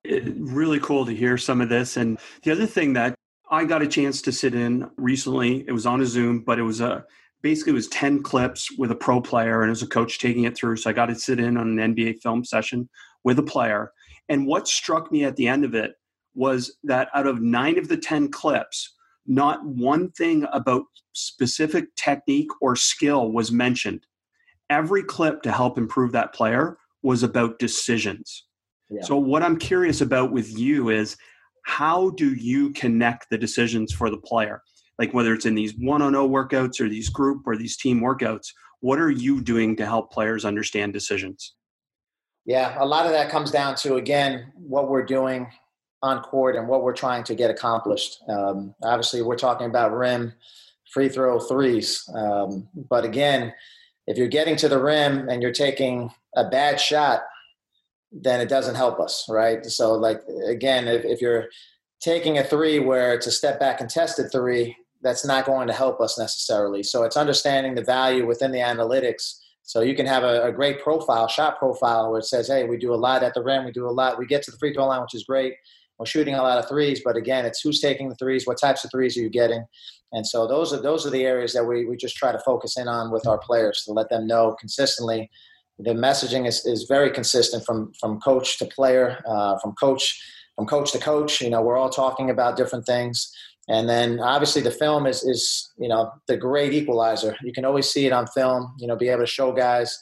[0.05, 1.97] It, really cool to hear some of this.
[1.97, 3.15] And the other thing that
[3.51, 5.65] I got a chance to sit in recently.
[5.69, 7.05] It was on a Zoom, but it was a
[7.43, 10.57] basically it was 10 clips with a pro player and as a coach taking it
[10.57, 10.77] through.
[10.77, 12.89] So I got to sit in on an NBA film session
[13.23, 13.93] with a player.
[14.29, 15.93] And what struck me at the end of it
[16.37, 18.95] was that out of nine of the 10 clips,
[19.27, 24.07] not one thing about specific technique or skill was mentioned.
[24.71, 28.45] Every clip to help improve that player was about decisions.
[28.91, 29.03] Yeah.
[29.03, 31.17] So, what I'm curious about with you is
[31.65, 34.63] how do you connect the decisions for the player?
[34.99, 38.01] Like whether it's in these one on one workouts or these group or these team
[38.01, 38.49] workouts,
[38.81, 41.55] what are you doing to help players understand decisions?
[42.45, 45.49] Yeah, a lot of that comes down to, again, what we're doing
[46.03, 48.23] on court and what we're trying to get accomplished.
[48.29, 50.33] Um, obviously, we're talking about rim,
[50.93, 52.09] free throw threes.
[52.15, 53.53] Um, but again,
[54.07, 57.23] if you're getting to the rim and you're taking a bad shot,
[58.13, 59.65] then it doesn't help us, right?
[59.67, 61.47] So, like again, if, if you're
[62.01, 65.73] taking a three where it's a step back and tested three, that's not going to
[65.73, 66.83] help us necessarily.
[66.83, 69.41] So, it's understanding the value within the analytics.
[69.63, 72.77] So you can have a, a, great profile, shot profile, where it says, "Hey, we
[72.77, 73.65] do a lot at the rim.
[73.65, 74.17] We do a lot.
[74.17, 75.55] We get to the free throw line, which is great.
[75.99, 78.85] We're shooting a lot of threes, but again, it's who's taking the threes, what types
[78.85, 79.65] of threes are you getting,
[80.13, 82.77] and so those are those are the areas that we we just try to focus
[82.77, 85.31] in on with our players to let them know consistently
[85.79, 90.21] the messaging is, is very consistent from from coach to player, uh, from coach
[90.55, 91.41] from coach to coach.
[91.41, 93.31] You know, we're all talking about different things,
[93.69, 97.37] and then obviously the film is is you know the great equalizer.
[97.43, 98.75] You can always see it on film.
[98.79, 99.99] You know, be able to show guys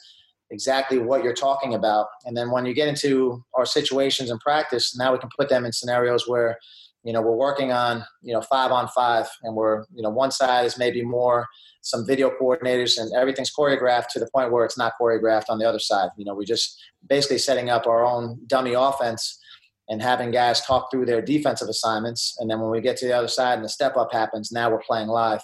[0.51, 4.95] exactly what you're talking about, and then when you get into our situations in practice,
[4.97, 6.57] now we can put them in scenarios where
[7.03, 10.31] you know we're working on you know five on five, and we're you know one
[10.31, 11.47] side is maybe more
[11.81, 15.69] some video coordinators and everything's choreographed to the point where it's not choreographed on the
[15.69, 16.09] other side.
[16.17, 19.39] You know, we're just basically setting up our own dummy offense
[19.87, 22.35] and having guys talk through their defensive assignments.
[22.39, 24.71] And then when we get to the other side and the step up happens, now
[24.71, 25.41] we're playing live.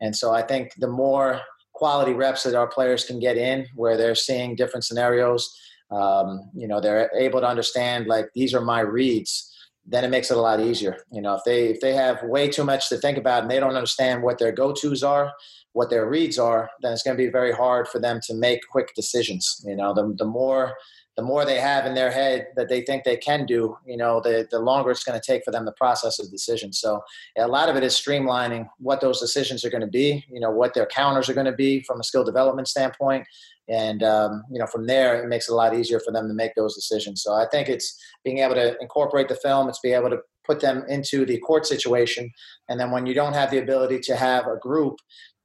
[0.00, 1.40] And so I think the more
[1.80, 5.42] quality reps that our players can get in where they're seeing different scenarios,
[5.90, 9.50] um, you know, they're able to understand like these are my reads
[9.86, 10.98] then it makes it a lot easier.
[11.10, 13.58] You know, if they if they have way too much to think about and they
[13.58, 15.32] don't understand what their go tos are,
[15.72, 18.60] what their reads are, then it's going to be very hard for them to make
[18.70, 19.64] quick decisions.
[19.66, 20.74] You know, the, the more
[21.20, 24.22] the more they have in their head that they think they can do, you know,
[24.22, 26.72] the, the longer it's going to take for them to process a decision.
[26.72, 27.02] So
[27.36, 30.50] a lot of it is streamlining what those decisions are going to be, you know,
[30.50, 33.26] what their counters are going to be from a skill development standpoint.
[33.68, 36.32] And, um, you know, from there, it makes it a lot easier for them to
[36.32, 37.22] make those decisions.
[37.22, 40.60] So I think it's being able to incorporate the film, it's being able to put
[40.60, 42.30] them into the court situation.
[42.70, 44.96] And then when you don't have the ability to have a group,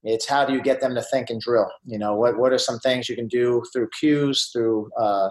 [0.06, 1.70] it's how do you get them to think and drill?
[1.84, 5.30] You know, what what are some things you can do through cues, through uh,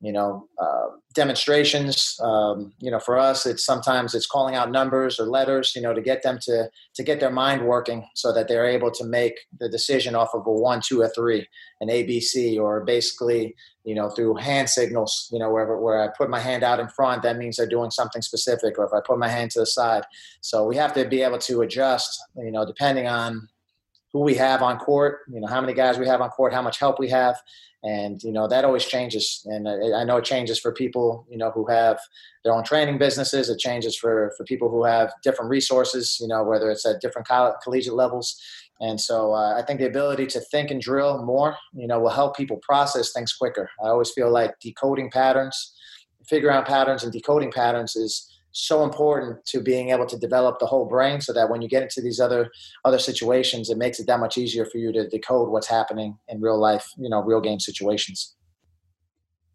[0.00, 2.18] you know, uh, demonstrations.
[2.22, 5.94] Um, you know, for us, it's sometimes it's calling out numbers or letters, you know,
[5.94, 9.38] to get them to to get their mind working so that they're able to make
[9.58, 11.46] the decision off of a one, two, or three,
[11.80, 13.54] an ABC, or basically,
[13.84, 15.28] you know, through hand signals.
[15.32, 17.90] You know, wherever where I put my hand out in front, that means they're doing
[17.90, 20.02] something specific, or if I put my hand to the side.
[20.40, 23.48] So we have to be able to adjust, you know, depending on
[24.14, 26.62] who we have on court, you know, how many guys we have on court, how
[26.62, 27.36] much help we have,
[27.82, 29.42] and you know that always changes.
[29.44, 31.98] And i know it changes for people you know who have
[32.44, 33.50] their own training businesses.
[33.50, 37.28] It changes for for people who have different resources you know whether it's at different
[37.62, 38.40] collegiate levels.
[38.80, 42.16] And so uh, i think the ability to think and drill more you know will
[42.20, 43.68] help people process things quicker.
[43.84, 45.74] I always feel like decoding patterns
[46.26, 50.66] figuring out patterns and decoding patterns is so important to being able to develop the
[50.66, 52.50] whole brain so that when you get into these other
[52.84, 56.40] other situations it makes it that much easier for you to decode what's happening in
[56.40, 58.34] real life you know real game situations.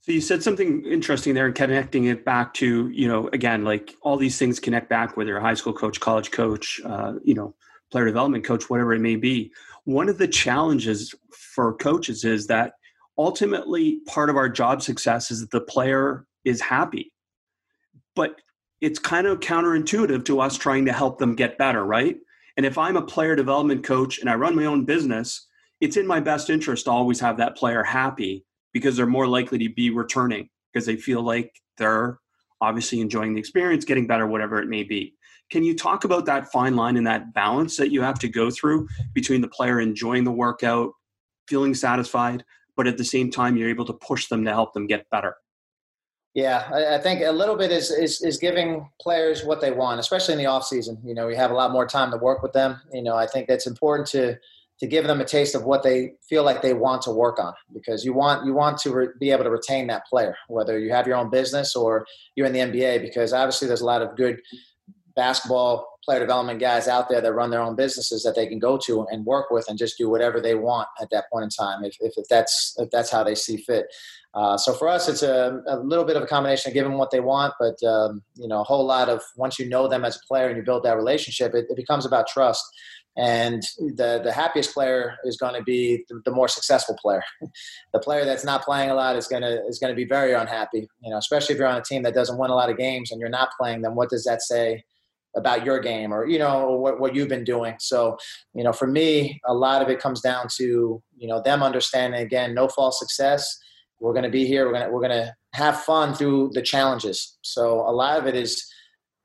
[0.01, 3.95] So you said something interesting there and connecting it back to you know again like
[4.01, 7.55] all these things connect back whether a high school coach college coach uh, you know
[7.91, 9.51] player development coach whatever it may be.
[9.85, 12.73] One of the challenges for coaches is that
[13.17, 17.13] ultimately part of our job success is that the player is happy.
[18.15, 18.41] But
[18.81, 22.17] it's kind of counterintuitive to us trying to help them get better, right?
[22.57, 25.47] And if I'm a player development coach and I run my own business,
[25.81, 29.57] it's in my best interest to always have that player happy because they're more likely
[29.59, 32.19] to be returning because they feel like they're
[32.61, 35.15] obviously enjoying the experience, getting better, whatever it may be.
[35.49, 38.51] Can you talk about that fine line and that balance that you have to go
[38.51, 40.91] through between the player enjoying the workout,
[41.47, 42.43] feeling satisfied,
[42.77, 45.35] but at the same time, you're able to push them to help them get better?
[46.35, 49.99] Yeah, I, I, think a little bit is, is is giving players what they want,
[49.99, 50.99] especially in the off season.
[51.03, 52.79] You know, we have a lot more time to work with them.
[52.93, 54.37] You know, I think that's important to
[54.79, 57.53] to give them a taste of what they feel like they want to work on
[57.73, 60.91] because you want you want to re- be able to retain that player, whether you
[60.91, 63.01] have your own business or you're in the NBA.
[63.01, 64.39] Because obviously, there's a lot of good
[65.15, 68.77] basketball player development guys out there that run their own businesses that they can go
[68.77, 71.83] to and work with and just do whatever they want at that point in time
[71.83, 73.87] if, if, if that's if that's how they see fit
[74.33, 76.99] uh, so for us, it's a, a, little bit of a combination of giving them
[76.99, 80.05] what they want, but um, you know, a whole lot of once you know them
[80.05, 82.63] as a player and you build that relationship, it, it becomes about trust.
[83.17, 87.23] And the the happiest player is going to be the, the, more successful player.
[87.93, 90.33] the player that's not playing a lot is going to is going to be very
[90.33, 90.87] unhappy.
[91.01, 93.11] You know, especially if you're on a team that doesn't win a lot of games
[93.11, 93.95] and you're not playing them.
[93.95, 94.83] What does that say?
[95.35, 98.17] about your game or you know what, what you've been doing so
[98.55, 102.19] you know for me a lot of it comes down to you know them understanding
[102.19, 103.59] again no false success
[103.99, 104.65] we're going to be here.
[104.65, 107.37] We're going to we're going to have fun through the challenges.
[107.41, 108.65] So a lot of it is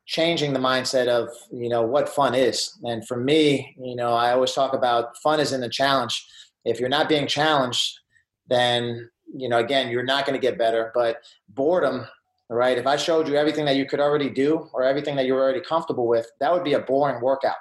[0.06, 2.76] changing the mindset of you know what fun is.
[2.84, 6.26] And for me, you know, I always talk about fun is in the challenge.
[6.64, 8.00] If you're not being challenged,
[8.48, 10.90] then you know again you're not going to get better.
[10.94, 12.06] But boredom,
[12.48, 12.78] right?
[12.78, 15.60] If I showed you everything that you could already do or everything that you're already
[15.60, 17.56] comfortable with, that would be a boring workout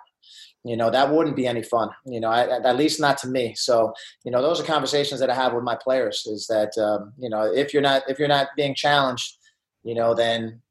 [0.63, 3.54] you know that wouldn't be any fun you know at, least not to me.
[3.56, 7.13] So you know those are conversations that i have with my players is that um,
[7.17, 9.38] you know if you're not if you're not being challenged
[9.84, 10.62] you know then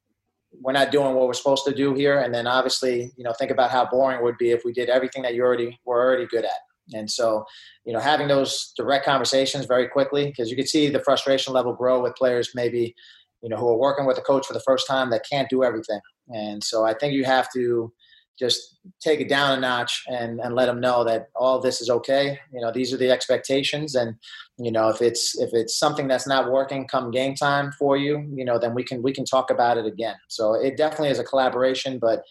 [0.60, 2.20] we're not doing what we're supposed to do here.
[2.20, 4.88] And then obviously you know think about how boring it would be if we did
[4.88, 6.60] everything that you already were already good at.
[6.94, 7.44] And so
[7.84, 11.74] you know having those direct conversations very quickly because you can see the frustration level
[11.74, 12.94] grow with players maybe
[13.42, 15.64] you know who are working with a coach for the first time that can't do
[15.64, 16.00] everything.
[16.28, 17.92] And so i think you have to
[18.38, 21.90] just take it down a notch and, and let them know that all this is
[21.90, 22.38] okay.
[22.52, 23.94] You know, these are the expectations.
[23.94, 24.16] And,
[24.58, 28.26] you know, if it's, if it's something that's not working come game time for you,
[28.34, 30.16] you know, then we can, we can talk about it again.
[30.28, 32.22] So it definitely is a collaboration, but,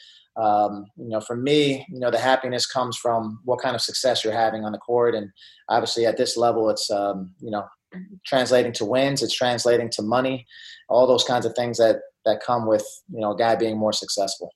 [0.42, 4.24] um, you know, for me, you know, the happiness comes from what kind of success
[4.24, 5.14] you're having on the court.
[5.14, 5.30] And
[5.70, 7.66] obviously at this level, it's, um, you know,
[8.26, 10.48] translating to wins, it's translating to money,
[10.90, 13.94] all those kinds of things that, that come with, you know, a guy being more
[13.94, 14.52] successful.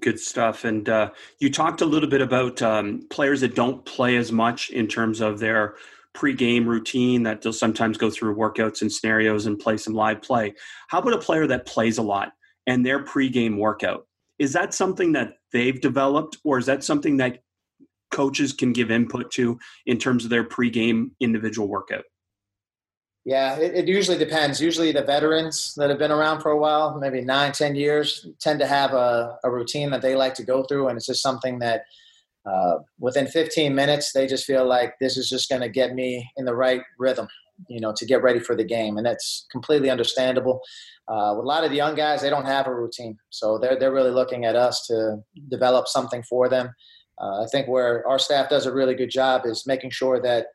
[0.00, 0.64] Good stuff.
[0.64, 4.70] And uh, you talked a little bit about um, players that don't play as much
[4.70, 5.76] in terms of their
[6.12, 10.54] pre-game routine that they'll sometimes go through workouts and scenarios and play some live play.
[10.88, 12.32] How about a player that plays a lot
[12.66, 14.08] and their pre-game workout?
[14.38, 17.42] Is that something that they've developed or is that something that
[18.10, 22.04] coaches can give input to in terms of their pre-game individual workout?
[23.26, 24.60] Yeah, it, it, usually depends.
[24.60, 28.60] Usually, the veterans that have been around for a while, maybe nine, ten years, tend
[28.60, 31.58] to have a, a routine that they like to go through, and it's just something
[31.58, 31.82] that
[32.48, 36.30] uh, within 15 minutes they just feel like this is just going to get me
[36.36, 37.26] in the right rhythm,
[37.68, 40.60] you know, to get ready for the game, and that's completely understandable.
[41.08, 43.76] Uh, with a lot of the young guys, they don't have a routine, so they're
[43.76, 45.16] they're really looking at us to
[45.48, 46.72] develop something for them.
[47.20, 50.46] Uh, I think where our staff does a really good job is making sure that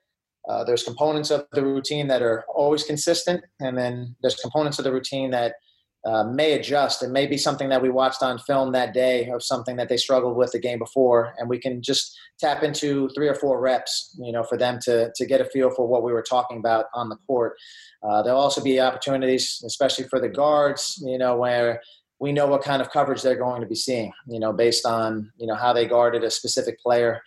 [0.49, 4.85] uh, there's components of the routine that are always consistent, and then there's components of
[4.85, 5.55] the routine that
[6.03, 7.03] uh, may adjust.
[7.03, 9.97] It may be something that we watched on film that day of something that they
[9.97, 14.17] struggled with the game before, and we can just tap into three or four reps,
[14.19, 16.85] you know, for them to to get a feel for what we were talking about
[16.93, 17.53] on the court.
[18.01, 21.79] Uh, there'll also be opportunities, especially for the guards, you know, where
[22.19, 25.31] we know what kind of coverage they're going to be seeing, you know, based on
[25.37, 27.21] you know how they guarded a specific player.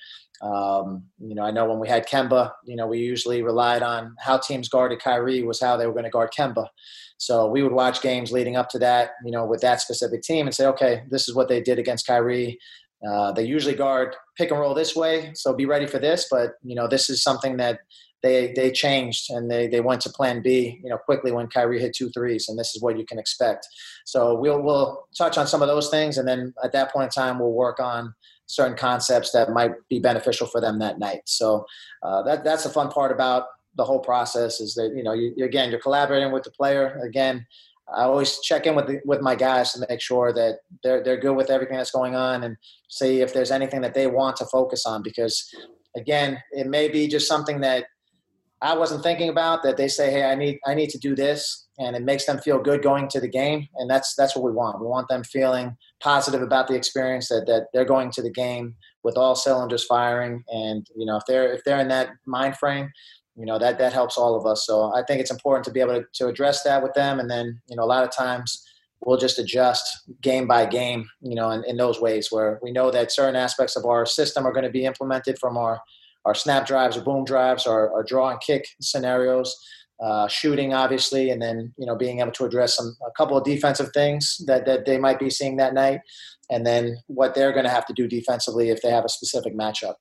[0.44, 4.14] Um, you know, I know when we had Kemba, you know, we usually relied on
[4.20, 6.66] how teams guarded Kyrie was how they were going to guard Kemba.
[7.16, 10.46] So we would watch games leading up to that, you know, with that specific team
[10.46, 12.58] and say, okay, this is what they did against Kyrie.
[13.08, 16.26] Uh, they usually guard pick and roll this way, so be ready for this.
[16.30, 17.80] But you know, this is something that
[18.22, 21.80] they they changed and they they went to Plan B, you know, quickly when Kyrie
[21.80, 23.66] hit two threes, and this is what you can expect.
[24.06, 27.10] So we'll we'll touch on some of those things, and then at that point in
[27.10, 28.14] time, we'll work on
[28.46, 31.22] certain concepts that might be beneficial for them that night.
[31.26, 31.64] So
[32.02, 35.34] uh, that that's the fun part about the whole process is that you know you,
[35.44, 37.00] again you're collaborating with the player.
[37.04, 37.46] Again,
[37.92, 41.20] I always check in with the, with my guys to make sure that they're they're
[41.20, 42.56] good with everything that's going on and
[42.88, 45.48] see if there's anything that they want to focus on because
[45.96, 47.86] again it may be just something that
[48.62, 51.66] I wasn't thinking about that they say hey I need I need to do this
[51.78, 54.52] and it makes them feel good going to the game and that's that's what we
[54.52, 54.80] want.
[54.80, 58.74] We want them feeling positive about the experience that, that they're going to the game
[59.02, 62.90] with all cylinders firing and you know if they're if they're in that mind frame
[63.36, 64.66] you know that that helps all of us.
[64.66, 67.30] So i think it's important to be able to, to address that with them and
[67.30, 68.64] then you know a lot of times
[69.00, 72.90] we'll just adjust game by game you know in, in those ways where we know
[72.90, 75.80] that certain aspects of our system are going to be implemented from our
[76.24, 79.54] our snap drives or boom drives our, our draw and kick scenarios
[80.02, 83.44] uh, shooting, obviously, and then you know being able to address some a couple of
[83.44, 86.00] defensive things that that they might be seeing that night,
[86.50, 89.56] and then what they're going to have to do defensively if they have a specific
[89.56, 89.94] matchup.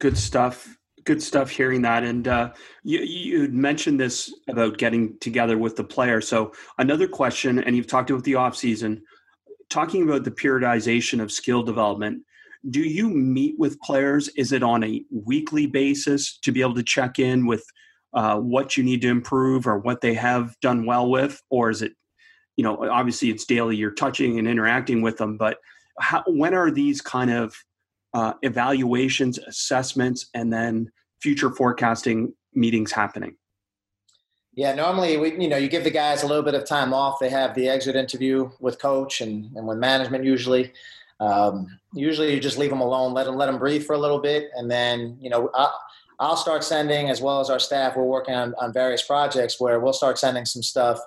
[0.00, 0.76] Good stuff.
[1.04, 1.50] Good stuff.
[1.50, 2.52] Hearing that, and uh,
[2.82, 6.20] you you mentioned this about getting together with the player.
[6.20, 9.02] So another question, and you've talked about the off season,
[9.70, 12.22] talking about the periodization of skill development
[12.70, 14.28] do you meet with players?
[14.30, 17.64] Is it on a weekly basis to be able to check in with
[18.14, 21.82] uh, what you need to improve or what they have done well with, or is
[21.82, 21.92] it,
[22.56, 23.76] you know, obviously it's daily.
[23.76, 25.58] You're touching and interacting with them, but
[26.00, 27.54] how, when are these kind of
[28.14, 30.90] uh, evaluations, assessments, and then
[31.20, 33.36] future forecasting meetings happening?
[34.54, 37.20] Yeah, normally we, you know, you give the guys a little bit of time off.
[37.20, 40.72] They have the exit interview with coach and, and with management usually.
[41.20, 44.20] Um, usually, you just leave them alone, let them let them breathe for a little
[44.20, 45.80] bit, and then you know I'll,
[46.20, 47.96] I'll start sending as well as our staff.
[47.96, 50.98] We're working on on various projects where we'll start sending some stuff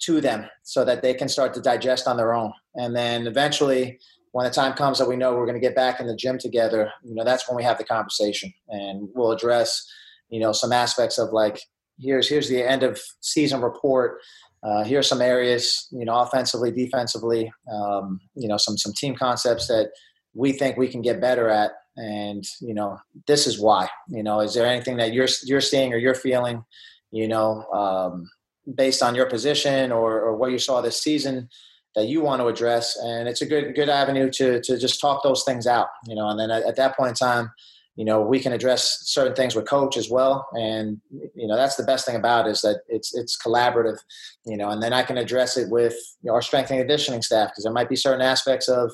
[0.00, 3.98] to them so that they can start to digest on their own, and then eventually.
[4.32, 6.38] When the time comes that we know we're going to get back in the gym
[6.38, 9.84] together, you know that's when we have the conversation, and we'll address,
[10.28, 11.60] you know, some aspects of like
[11.98, 14.20] here's here's the end of season report
[14.62, 19.14] uh, here are some areas, you know, offensively, defensively, um, you know, some some team
[19.14, 19.90] concepts that
[20.34, 23.88] we think we can get better at, and you know, this is why.
[24.08, 26.64] You know, is there anything that you're you're seeing or you're feeling,
[27.10, 28.28] you know, um,
[28.74, 31.48] based on your position or, or what you saw this season
[31.96, 32.98] that you want to address?
[33.02, 36.28] And it's a good good avenue to to just talk those things out, you know,
[36.28, 37.50] and then at, at that point in time
[37.96, 40.46] you know we can address certain things with coach as well.
[40.52, 41.00] And
[41.34, 43.98] you know that's the best thing about it is that it's it's collaborative
[44.46, 47.22] you know and then i can address it with you know, our strength and conditioning
[47.22, 48.90] staff because there might be certain aspects of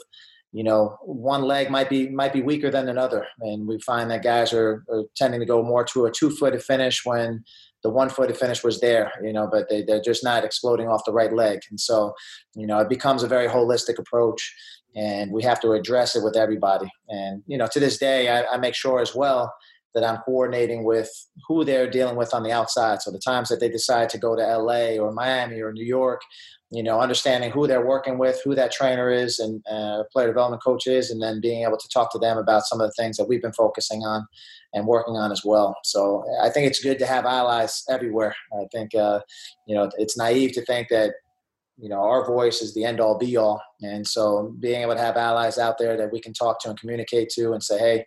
[0.53, 3.27] you know one leg might be might be weaker than another.
[3.41, 7.05] And we find that guys are, are tending to go more to a two-footed finish
[7.05, 7.45] when
[7.83, 11.13] the one-footed finish was there you know but they, they're just not exploding off the
[11.13, 11.61] right leg.
[11.71, 12.15] And so
[12.55, 14.55] you know it becomes a very holistic approach
[14.97, 16.91] and we have to address it with everybody.
[17.09, 19.55] And you know, to this day, I, I, make sure as well
[19.95, 21.11] that I'm coordinating with
[21.47, 23.03] who they're dealing with on the outside.
[23.03, 26.23] So the times that they decide to go to LA or Miami or New York,
[26.71, 30.63] you know, understanding who they're working with, who that trainer is, and uh, player development
[30.63, 33.17] coach is, and then being able to talk to them about some of the things
[33.17, 34.27] that we've been focusing on
[34.73, 35.77] and working on as well.
[35.85, 38.35] So I think it's good to have allies everywhere.
[38.53, 39.21] I think uh,
[39.67, 41.15] you know it's naive to think that
[41.79, 43.63] you know our voice is the end all be all.
[43.83, 46.81] And so being able to have allies out there that we can talk to and
[46.81, 48.05] communicate to and say hey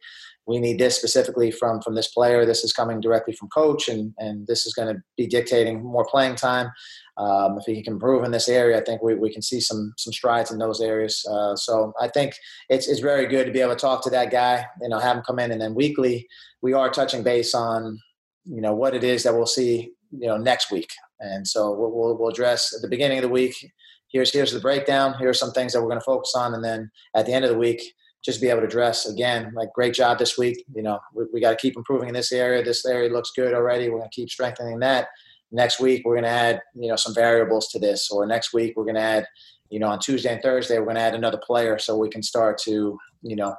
[0.48, 2.44] we need this specifically from from this player.
[2.44, 6.06] This is coming directly from coach and and this is going to be dictating more
[6.06, 6.72] playing time.
[7.18, 9.94] Um, if he can improve in this area i think we, we can see some
[9.98, 11.26] some strides in those areas.
[11.30, 12.34] Uh, so i think
[12.70, 15.18] it's, it's very good to be able to talk to that guy you know have
[15.18, 16.28] him come in and then weekly
[16.62, 18.00] we are touching base on
[18.46, 20.90] you know what it is that we'll see you know next week
[21.20, 23.72] and so we'll, we'll, we'll address at the beginning of the week.
[24.08, 25.16] Here's here's the breakdown.
[25.20, 27.46] Here are some things that we're going to focus on, and then at the end
[27.46, 27.82] of the week,
[28.24, 29.52] just be able to dress again.
[29.56, 30.66] Like great job this week.
[30.74, 32.64] You know, we, we got to keep improving in this area.
[32.64, 33.90] This area looks good already.
[33.90, 35.10] We're going to keep strengthening that.
[35.52, 38.74] Next week we're going to add you know some variables to this, or next week
[38.76, 39.28] we're going to add
[39.70, 42.24] you know on Tuesday and Thursday we're going to add another player so we can
[42.24, 43.56] start to you know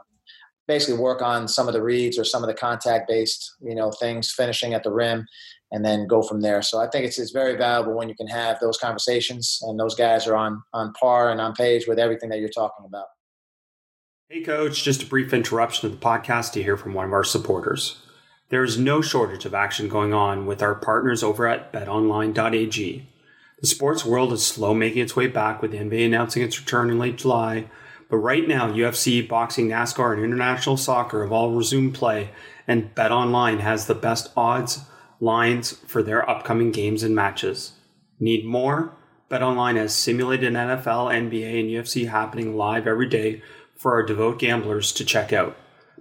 [0.69, 3.91] basically work on some of the reads or some of the contact based you know
[3.91, 5.27] things finishing at the rim
[5.73, 6.63] and then go from there.
[6.63, 9.95] So i think it's, it's very valuable when you can have those conversations and those
[9.95, 13.07] guys are on on par and on page with everything that you're talking about.
[14.29, 17.25] Hey coach just a brief interruption of the podcast to hear from one of our
[17.25, 18.03] supporters.
[18.49, 23.07] There is no shortage of action going on with our partners over at betonline.ag
[23.61, 26.91] the sports world is slow making its way back with the nba announcing its return
[26.91, 27.69] in late july
[28.11, 32.31] but right now, UFC, boxing, NASCAR, and international soccer have all resumed play,
[32.67, 34.81] and BetOnline has the best odds,
[35.21, 37.73] lines for their upcoming games and matches.
[38.19, 38.93] Need more?
[39.31, 43.43] BetOnline has simulated NFL, NBA, and UFC happening live every day
[43.77, 45.57] for our devout gamblers to check out.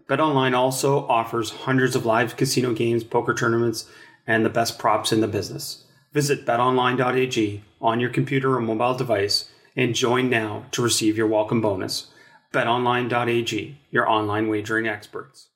[0.08, 3.88] BetOnline also offers hundreds of live casino games, poker tournaments,
[4.26, 5.86] and the best props in the business.
[6.12, 11.62] Visit betonline.ag on your computer or mobile device and join now to receive your welcome
[11.62, 12.08] bonus.
[12.52, 15.50] BetOnline.ag, your online wagering experts.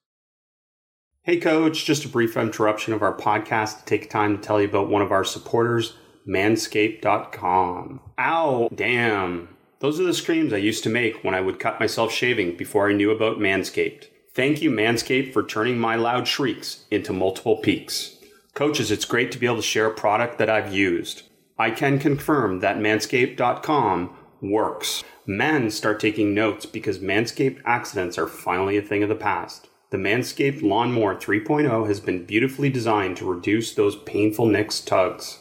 [1.25, 4.67] Hey, coach, just a brief interruption of our podcast to take time to tell you
[4.67, 5.93] about one of our supporters,
[6.27, 8.01] Manscaped.com.
[8.19, 9.47] Ow, damn.
[9.79, 12.89] Those are the screams I used to make when I would cut myself shaving before
[12.89, 14.07] I knew about Manscaped.
[14.33, 18.17] Thank you, Manscaped, for turning my loud shrieks into multiple peaks.
[18.53, 21.21] Coaches, it's great to be able to share a product that I've used.
[21.57, 25.05] I can confirm that manscaped.com works.
[25.25, 29.69] Men start taking notes because Manscaped accidents are finally a thing of the past.
[29.93, 35.37] The Manscaped Lawnmower 3.0 has been beautifully designed to reduce those painful nicks tugs.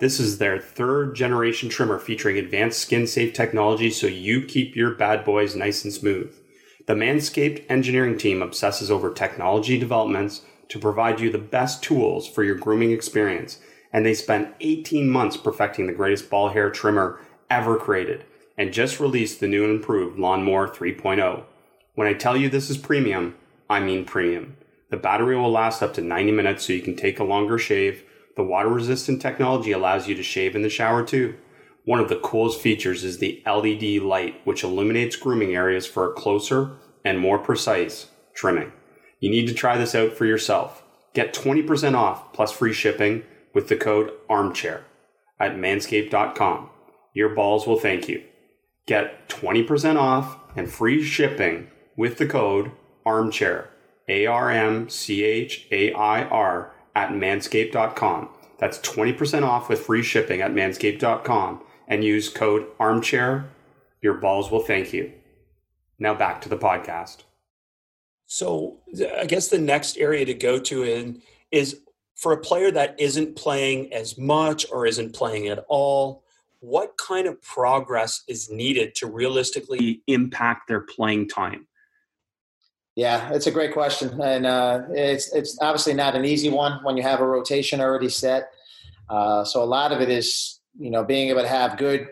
[0.00, 4.96] This is their third generation trimmer featuring advanced skin safe technology so you keep your
[4.96, 6.34] bad boys nice and smooth.
[6.88, 12.42] The Manscaped engineering team obsesses over technology developments to provide you the best tools for
[12.42, 13.60] your grooming experience
[13.92, 18.24] and they spent 18 months perfecting the greatest ball hair trimmer ever created
[18.58, 21.44] and just released the new and improved Lawnmower 3.0.
[21.94, 23.36] When I tell you this is premium,
[23.68, 24.56] I mean premium.
[24.90, 28.04] The battery will last up to 90 minutes so you can take a longer shave.
[28.36, 31.36] The water resistant technology allows you to shave in the shower too.
[31.84, 36.14] One of the coolest features is the LED light, which illuminates grooming areas for a
[36.14, 38.72] closer and more precise trimming.
[39.20, 40.82] You need to try this out for yourself.
[41.12, 44.84] Get 20% off plus free shipping with the code armchair
[45.38, 46.70] at manscaped.com.
[47.14, 48.22] Your balls will thank you.
[48.86, 52.72] Get 20% off and free shipping with the code
[53.06, 53.70] armchair,
[54.08, 58.28] A R M C H A I R, at manscaped.com.
[58.58, 63.46] That's 20% off with free shipping at manscaped.com and use code armchair.
[64.00, 65.12] Your balls will thank you.
[65.98, 67.24] Now back to the podcast.
[68.26, 68.78] So,
[69.18, 71.80] I guess the next area to go to in is
[72.14, 76.24] for a player that isn't playing as much or isn't playing at all,
[76.60, 81.66] what kind of progress is needed to realistically impact their playing time?
[82.96, 86.96] Yeah, it's a great question, and uh, it's it's obviously not an easy one when
[86.96, 88.50] you have a rotation already set.
[89.10, 92.06] Uh, so a lot of it is you know being able to have good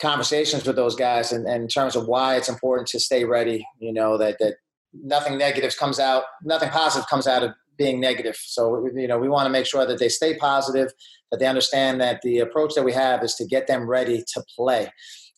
[0.00, 3.64] conversations with those guys, and, and in terms of why it's important to stay ready.
[3.78, 4.54] You know that that
[4.92, 8.36] nothing negative comes out, nothing positive comes out of being negative.
[8.40, 10.92] So you know we want to make sure that they stay positive,
[11.30, 14.42] that they understand that the approach that we have is to get them ready to
[14.56, 14.90] play.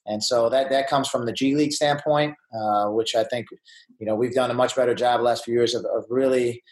[0.08, 3.46] And so that, that comes from the G League standpoint, uh, which I think,
[3.98, 6.62] you know, we've done a much better job the last few years of, of really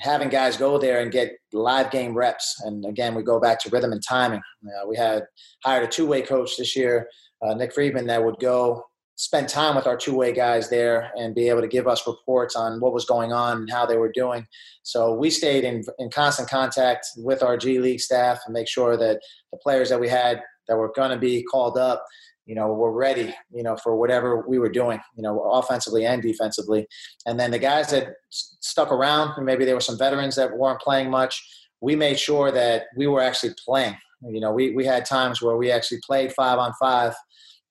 [0.00, 2.62] having guys go there and get live game reps.
[2.64, 4.42] And again, we go back to rhythm and timing.
[4.64, 5.24] Uh, we had
[5.64, 7.08] hired a two way coach this year,
[7.42, 8.84] uh, Nick Friedman, that would go
[9.16, 12.80] spend time with our two-way guys there and be able to give us reports on
[12.80, 14.46] what was going on and how they were doing.
[14.82, 18.96] So we stayed in, in constant contact with our G League staff and make sure
[18.98, 19.20] that
[19.52, 22.04] the players that we had that were going to be called up,
[22.46, 26.22] you know, were ready, you know, for whatever we were doing, you know, offensively and
[26.22, 26.86] defensively.
[27.26, 31.10] And then the guys that stuck around, maybe there were some veterans that weren't playing
[31.10, 31.42] much.
[31.80, 33.96] We made sure that we were actually playing.
[34.22, 37.14] You know, we, we had times where we actually played five on five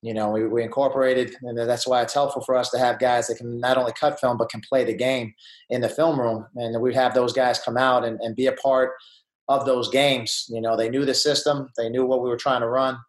[0.06, 3.26] you know, we, we incorporated, and that's why it's helpful for us to have guys
[3.26, 5.34] that can not only cut film but can play the game
[5.72, 6.46] in the film room.
[6.56, 8.92] And we'd have those guys come out and, and be a part
[9.48, 10.46] of those games.
[10.48, 13.00] You know, they knew the system, they knew what we were trying to run,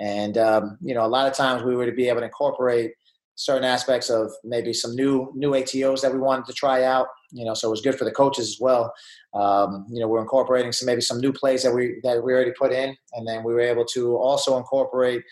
[0.00, 2.92] and um, you know, a lot of times we were to be able to incorporate
[3.38, 7.06] certain aspects of maybe some new new ATOs that we wanted to try out.
[7.30, 8.92] You know, so it was good for the coaches as well.
[9.34, 12.52] Um, you know, we're incorporating some maybe some new plays that we that we already
[12.58, 15.22] put in, and then we were able to also incorporate,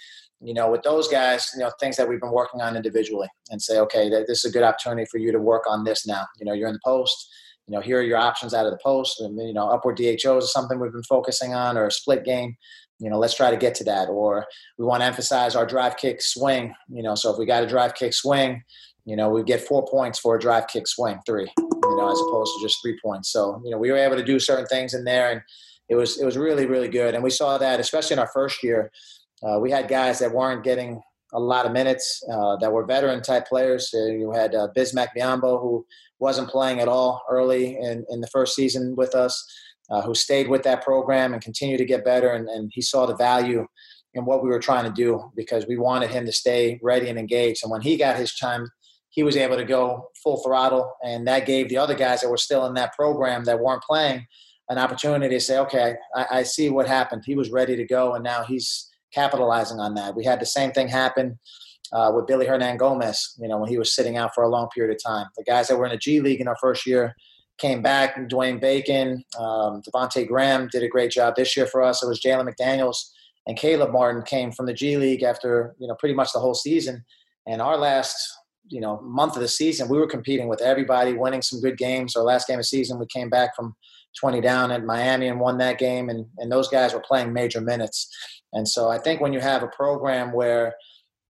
[0.40, 3.60] you know, with those guys, you know, things that we've been working on individually, and
[3.60, 6.26] say, okay, this is a good opportunity for you to work on this now.
[6.38, 7.28] You know, you're in the post.
[7.68, 10.44] You know, here are your options out of the post, and you know, upward DHOs
[10.44, 12.56] is something we've been focusing on, or a split game
[12.98, 14.08] you know, let's try to get to that.
[14.08, 14.46] Or
[14.78, 16.74] we want to emphasize our drive kick swing.
[16.88, 18.62] You know, so if we got a drive kick swing,
[19.04, 22.20] you know, we get four points for a drive kick swing, three, you know, as
[22.20, 23.30] opposed to just three points.
[23.30, 25.40] So, you know, we were able to do certain things in there and
[25.88, 27.14] it was, it was really, really good.
[27.14, 28.90] And we saw that, especially in our first year,
[29.44, 31.00] uh, we had guys that weren't getting
[31.32, 33.92] a lot of minutes uh, that were veteran type players.
[33.92, 35.86] So you had uh, Bismack Biyombo, who
[36.18, 39.44] wasn't playing at all early in, in the first season with us
[39.90, 42.32] uh, who stayed with that program and continued to get better.
[42.32, 43.66] And, and he saw the value
[44.14, 47.18] in what we were trying to do because we wanted him to stay ready and
[47.18, 47.60] engaged.
[47.62, 48.68] And when he got his time,
[49.10, 50.92] he was able to go full throttle.
[51.04, 54.26] And that gave the other guys that were still in that program that weren't playing
[54.68, 57.22] an opportunity to say, okay, I, I see what happened.
[57.24, 60.16] He was ready to go, and now he's capitalizing on that.
[60.16, 61.38] We had the same thing happen
[61.92, 64.94] uh, with Willy Hernangomez, you know, when he was sitting out for a long period
[64.94, 65.26] of time.
[65.36, 67.14] The guys that were in the G League in our first year
[67.58, 68.16] came back.
[68.28, 72.02] Dwayne Bacon, um, Devonte Graham did a great job this year for us.
[72.02, 73.10] It was Jalen McDaniels
[73.46, 76.54] and Caleb Martin came from the G League after you know pretty much the whole
[76.54, 77.04] season.
[77.46, 78.16] And our last
[78.68, 82.16] you know month of the season, we were competing with everybody, winning some good games.
[82.16, 83.74] Our last game of season, we came back from
[84.20, 87.60] 20 down at Miami and won that game, and and those guys were playing major
[87.60, 88.08] minutes.
[88.52, 90.74] And so I think when you have a program where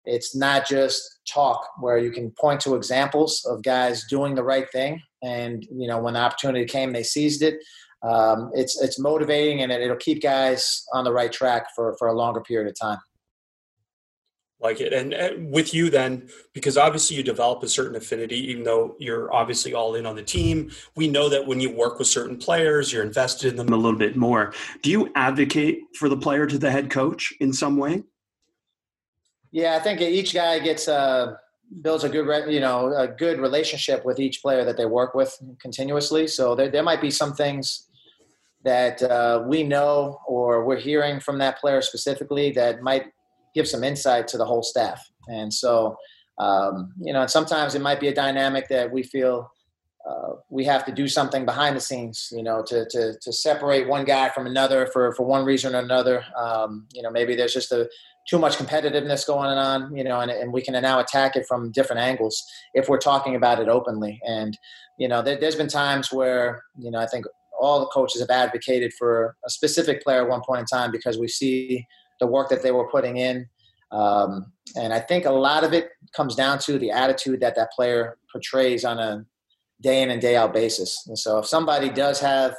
[0.06, 4.70] it's not just talk, where you can point to examples of guys doing the right
[4.72, 7.56] thing and you know when the opportunity came, they seized it.
[8.04, 12.08] Um, it's it's motivating and it, will keep guys on the right track for for
[12.08, 13.00] a longer period of time.
[14.60, 18.64] Like it, and, and with you then, because obviously you develop a certain affinity, even
[18.64, 20.72] though you're obviously all in on the team.
[20.96, 24.00] We know that when you work with certain players, you're invested in them a little
[24.00, 24.54] bit more.
[24.82, 28.04] Do you advocate for the player to the head coach in some way?
[29.52, 31.40] Yeah, I think each guy gets a
[31.82, 35.38] builds a good you know a good relationship with each player that they work with
[35.62, 36.28] continuously.
[36.28, 37.90] So there, there might be some things
[38.64, 43.06] that uh, we know or we're hearing from that player specifically that might
[43.54, 45.02] give some insight to the whole staff.
[45.28, 45.96] And so
[46.40, 49.50] um, you know and sometimes it might be a dynamic that we feel
[50.08, 53.88] uh, we have to do something behind the scenes, you know, to, to, to separate
[53.88, 56.24] one guy from another for, for one reason or another.
[56.38, 57.90] Um, you know, maybe there's just a,
[58.28, 61.72] too much competitiveness going on, you know, and, and we can now attack it from
[61.72, 62.44] different angles
[62.74, 64.20] if we're talking about it openly.
[64.26, 64.58] And,
[64.98, 67.26] you know, there, has been times where, you know, I think
[67.60, 71.18] all the coaches have advocated for a specific player at one point in time because
[71.18, 71.86] we see
[72.20, 73.48] the work that they were putting in.
[73.92, 77.72] Um, and I think a lot of it comes down to the attitude that that
[77.72, 79.26] player portrays on a
[79.82, 81.06] day in and day out basis.
[81.08, 82.56] And so if somebody does have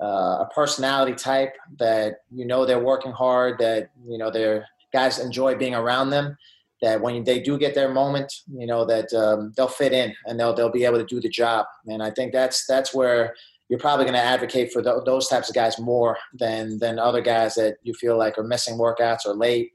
[0.00, 5.18] uh, a personality type that you know they're working hard, that you know they're guys
[5.18, 6.36] enjoy being around them.
[6.82, 10.38] That when they do get their moment, you know that um, they'll fit in and
[10.38, 11.66] they'll they'll be able to do the job.
[11.86, 13.34] And I think that's that's where
[13.68, 17.22] you're probably going to advocate for th- those types of guys more than than other
[17.22, 19.70] guys that you feel like are missing workouts or late.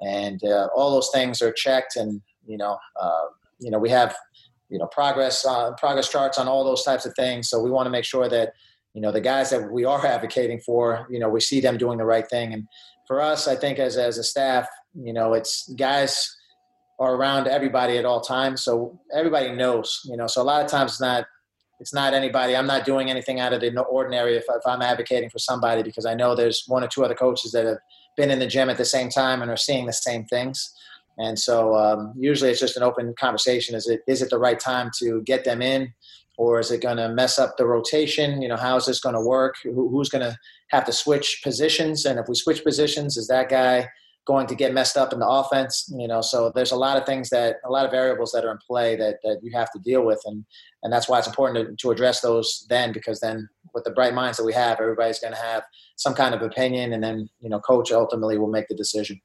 [0.00, 3.24] And uh, all those things are checked, and you know, uh,
[3.58, 4.14] you know, we have
[4.72, 7.50] you know progress uh, progress charts on all those types of things.
[7.50, 8.54] So we want to make sure that
[8.94, 11.98] you know the guys that we are advocating for, you know, we see them doing
[11.98, 12.54] the right thing.
[12.54, 12.66] And
[13.06, 16.34] for us, I think as as a staff, you know, it's guys
[16.98, 20.00] are around everybody at all times, so everybody knows.
[20.06, 21.26] You know, so a lot of times it's not
[21.78, 22.56] it's not anybody.
[22.56, 26.06] I'm not doing anything out of the ordinary if, if I'm advocating for somebody because
[26.06, 27.78] I know there's one or two other coaches that have
[28.16, 30.72] been in the gym at the same time and are seeing the same things.
[31.18, 33.74] And so um, usually it's just an open conversation.
[33.74, 35.92] Is it is it the right time to get them in?
[36.38, 38.42] or is it going to mess up the rotation?
[38.42, 39.56] You know, how is this going to work?
[39.62, 40.36] Who, who's going to
[40.70, 42.04] have to switch positions?
[42.04, 43.88] And if we switch positions, is that guy
[44.24, 45.92] going to get messed up in the offense?
[45.96, 48.50] You know, so there's a lot of things that a lot of variables that are
[48.50, 50.44] in play that that you have to deal with, and
[50.82, 54.14] and that's why it's important to, to address those then, because then with the bright
[54.14, 55.62] minds that we have, everybody's going to have
[55.96, 59.20] some kind of opinion, and then you know, coach ultimately will make the decision.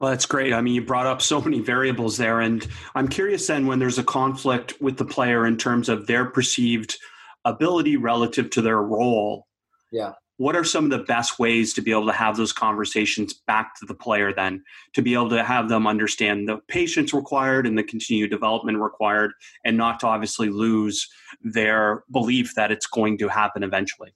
[0.00, 0.54] Well, that's great.
[0.54, 2.40] I mean, you brought up so many variables there.
[2.40, 6.24] And I'm curious then when there's a conflict with the player in terms of their
[6.24, 6.96] perceived
[7.44, 9.46] ability relative to their role.
[9.92, 10.12] Yeah.
[10.38, 13.74] What are some of the best ways to be able to have those conversations back
[13.76, 17.76] to the player then to be able to have them understand the patience required and
[17.76, 19.32] the continued development required
[19.66, 21.06] and not to obviously lose
[21.42, 24.14] their belief that it's going to happen eventually?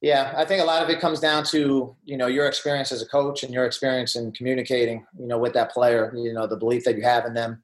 [0.00, 3.02] Yeah, I think a lot of it comes down to you know your experience as
[3.02, 6.12] a coach and your experience in communicating, you know, with that player.
[6.14, 7.62] You know, the belief that you have in them,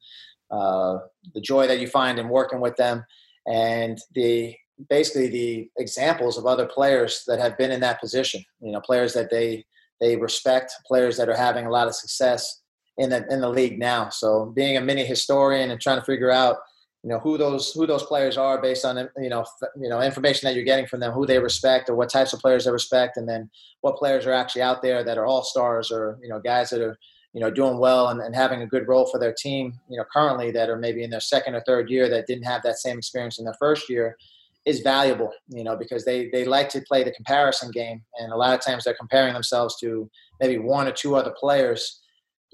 [0.51, 0.99] uh,
[1.33, 3.05] the joy that you find in working with them,
[3.47, 4.57] and the
[4.91, 8.45] basically the examples of other players that have been in that position.
[8.61, 9.65] You know, players that they
[10.01, 12.63] they respect, players that are having a lot of success
[12.99, 14.09] in the in the league now.
[14.09, 16.57] So being a mini historian and trying to figure out
[17.05, 19.45] you know who those who those players are based on you know
[19.77, 22.41] you know information that you're getting from them, who they respect, or what types of
[22.41, 23.51] players they respect, and then
[23.83, 26.81] what players are actually out there that are all stars or you know guys that
[26.81, 26.99] are
[27.35, 29.79] you know doing well and, and having a good role for their team.
[29.91, 32.63] You know currently that are maybe in their second or third year that didn't have
[32.63, 34.17] that same experience in their first year
[34.65, 35.31] is valuable.
[35.49, 38.65] You know because they they like to play the comparison game, and a lot of
[38.65, 42.01] times they're comparing themselves to maybe one or two other players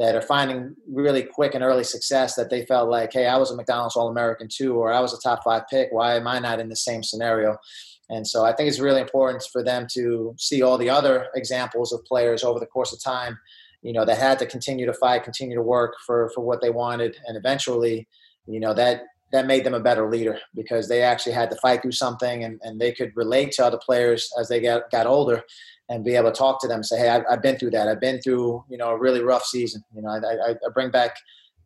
[0.00, 3.50] that are finding really quick and early success that they felt like, hey, I was
[3.50, 5.88] a McDonald's All American too, or I was a top five pick.
[5.92, 7.58] Why am I not in the same scenario?
[8.08, 11.92] And so I think it's really important for them to see all the other examples
[11.92, 13.38] of players over the course of time,
[13.82, 16.70] you know, that had to continue to fight, continue to work for, for what they
[16.70, 17.18] wanted.
[17.26, 18.08] And eventually,
[18.46, 21.82] you know, that that made them a better leader because they actually had to fight
[21.82, 25.44] through something and, and they could relate to other players as they got, got older
[25.90, 27.88] and be able to talk to them say, Hey, I've, I've been through that.
[27.88, 29.84] I've been through, you know, a really rough season.
[29.94, 31.16] You know, I, I, I bring back,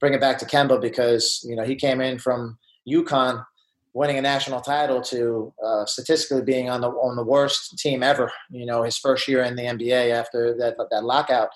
[0.00, 2.58] bring it back to Kemba because, you know, he came in from
[2.88, 3.44] UConn
[3.92, 8.32] winning a national title to uh, statistically being on the, on the worst team ever,
[8.50, 11.50] you know, his first year in the NBA after that, that lockout.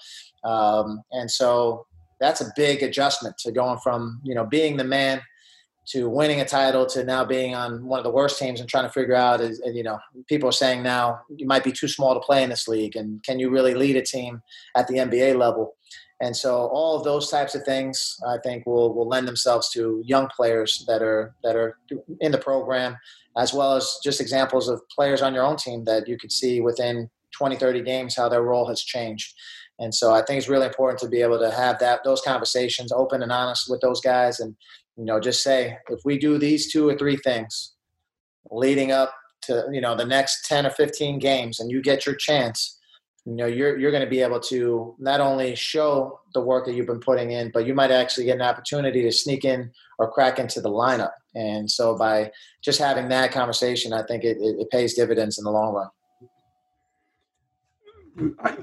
[0.44, 1.86] Um, and so
[2.20, 5.22] that's a big adjustment to going from, you know, being the man–
[5.92, 8.84] to winning a title to now being on one of the worst teams and trying
[8.84, 12.14] to figure out is you know people are saying now you might be too small
[12.14, 14.42] to play in this league and can you really lead a team
[14.76, 15.74] at the NBA level?
[16.20, 20.02] And so all of those types of things I think will will lend themselves to
[20.04, 21.78] young players that are that are
[22.20, 22.96] in the program
[23.36, 26.60] as well as just examples of players on your own team that you could see
[26.60, 29.32] within 20 30 games how their role has changed.
[29.78, 32.90] And so I think it's really important to be able to have that those conversations
[32.90, 34.56] open and honest with those guys and
[34.98, 37.74] you know just say if we do these two or three things
[38.50, 42.16] leading up to you know the next 10 or 15 games and you get your
[42.16, 42.78] chance
[43.24, 46.74] you know you're you're going to be able to not only show the work that
[46.74, 50.10] you've been putting in but you might actually get an opportunity to sneak in or
[50.10, 51.12] crack into the lineup.
[51.34, 52.30] And so by
[52.62, 55.88] just having that conversation i think it, it, it pays dividends in the long run.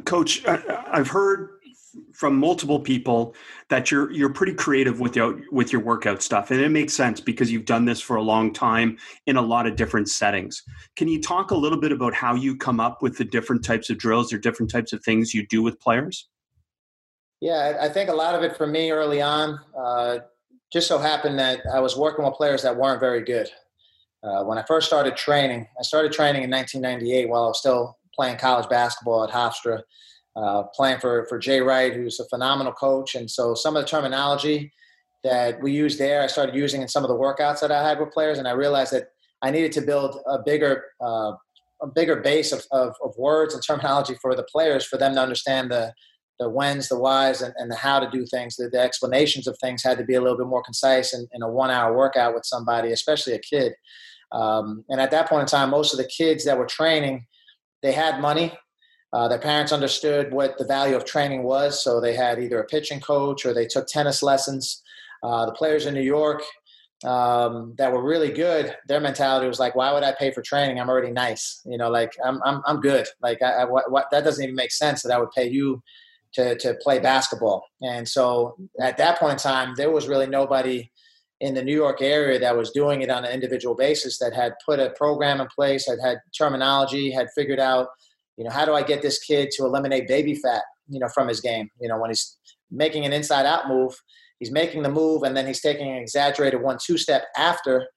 [0.03, 1.54] Coach i've heard
[2.13, 3.35] from multiple people
[3.69, 6.51] that you're you're pretty creative with your with your workout stuff.
[6.51, 9.67] And it makes sense because you've done this for a long time in a lot
[9.67, 10.63] of different settings.
[10.95, 13.89] Can you talk a little bit about how you come up with the different types
[13.89, 16.27] of drills or different types of things you do with players?
[17.41, 20.19] Yeah i think a lot of it for me early on uh,
[20.71, 23.49] just so happened that i was working with players that weren't very good.
[24.23, 27.97] Uh, when i first started training i started training in 1998 while i was still
[28.15, 29.81] playing college basketball at hofstra
[30.35, 33.15] uh, playing for, for Jay Wright, who's a phenomenal coach.
[33.15, 34.71] And so some of the terminology
[35.23, 37.99] that we use there, I started using in some of the workouts that I had
[37.99, 39.07] with players, and I realized that
[39.41, 41.33] I needed to build a bigger uh,
[41.81, 45.21] a bigger base of, of, of, words and terminology for the players for them to
[45.21, 45.93] understand the
[46.39, 48.55] the whens, the whys, and, and the how to do things.
[48.55, 51.41] The, the, explanations of things had to be a little bit more concise in, in
[51.41, 53.73] a one hour workout with somebody, especially a kid.
[54.31, 57.25] Um, and at that point in time, most of the kids that were training,
[57.81, 58.57] they had money
[59.15, 62.65] uh, their parents understood what the value of training was, so they had either a
[62.65, 64.83] pitching coach or they took tennis lessons.
[65.23, 66.43] Uh, the players in New York
[67.05, 70.81] um, that were really good, their mentality was like, "Why would I pay for training?
[70.81, 71.61] I'm already nice.
[71.65, 73.07] You know, like I'm I'm, I'm good.
[73.21, 75.81] Like I, I what, what, that doesn't even make sense that I would pay you
[76.33, 80.91] to to play basketball." And so at that point in time, there was really nobody
[81.39, 84.55] in the New York area that was doing it on an individual basis that had
[84.65, 87.87] put a program in place, had had terminology, had figured out
[88.37, 91.27] you know, how do I get this kid to eliminate baby fat, you know, from
[91.27, 91.69] his game?
[91.79, 92.37] You know, when he's
[92.71, 93.93] making an inside out move,
[94.39, 97.87] he's making the move and then he's taking an exaggerated one two step after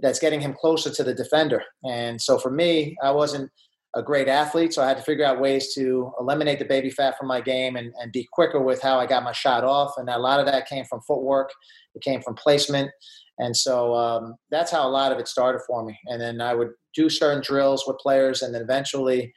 [0.00, 1.62] that's getting him closer to the defender.
[1.84, 3.50] And so for me, I wasn't
[3.96, 7.16] a great athlete, so I had to figure out ways to eliminate the baby fat
[7.16, 9.92] from my game and, and be quicker with how I got my shot off.
[9.96, 11.50] And a lot of that came from footwork,
[11.94, 12.90] it came from placement.
[13.38, 15.96] And so um, that's how a lot of it started for me.
[16.06, 19.32] And then I would do certain drills with players, and then eventually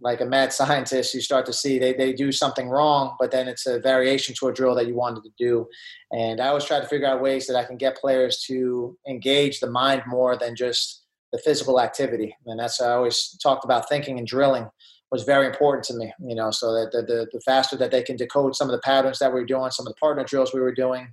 [0.00, 3.48] like a mad scientist, you start to see they, they do something wrong, but then
[3.48, 5.66] it's a variation to a drill that you wanted to do.
[6.12, 9.60] And I always try to figure out ways that I can get players to engage
[9.60, 12.36] the mind more than just the physical activity.
[12.46, 14.68] And that's I always talked about thinking and drilling
[15.10, 18.02] was very important to me, you know, so that the, the, the faster that they
[18.02, 20.52] can decode some of the patterns that we are doing, some of the partner drills
[20.52, 21.06] we were doing,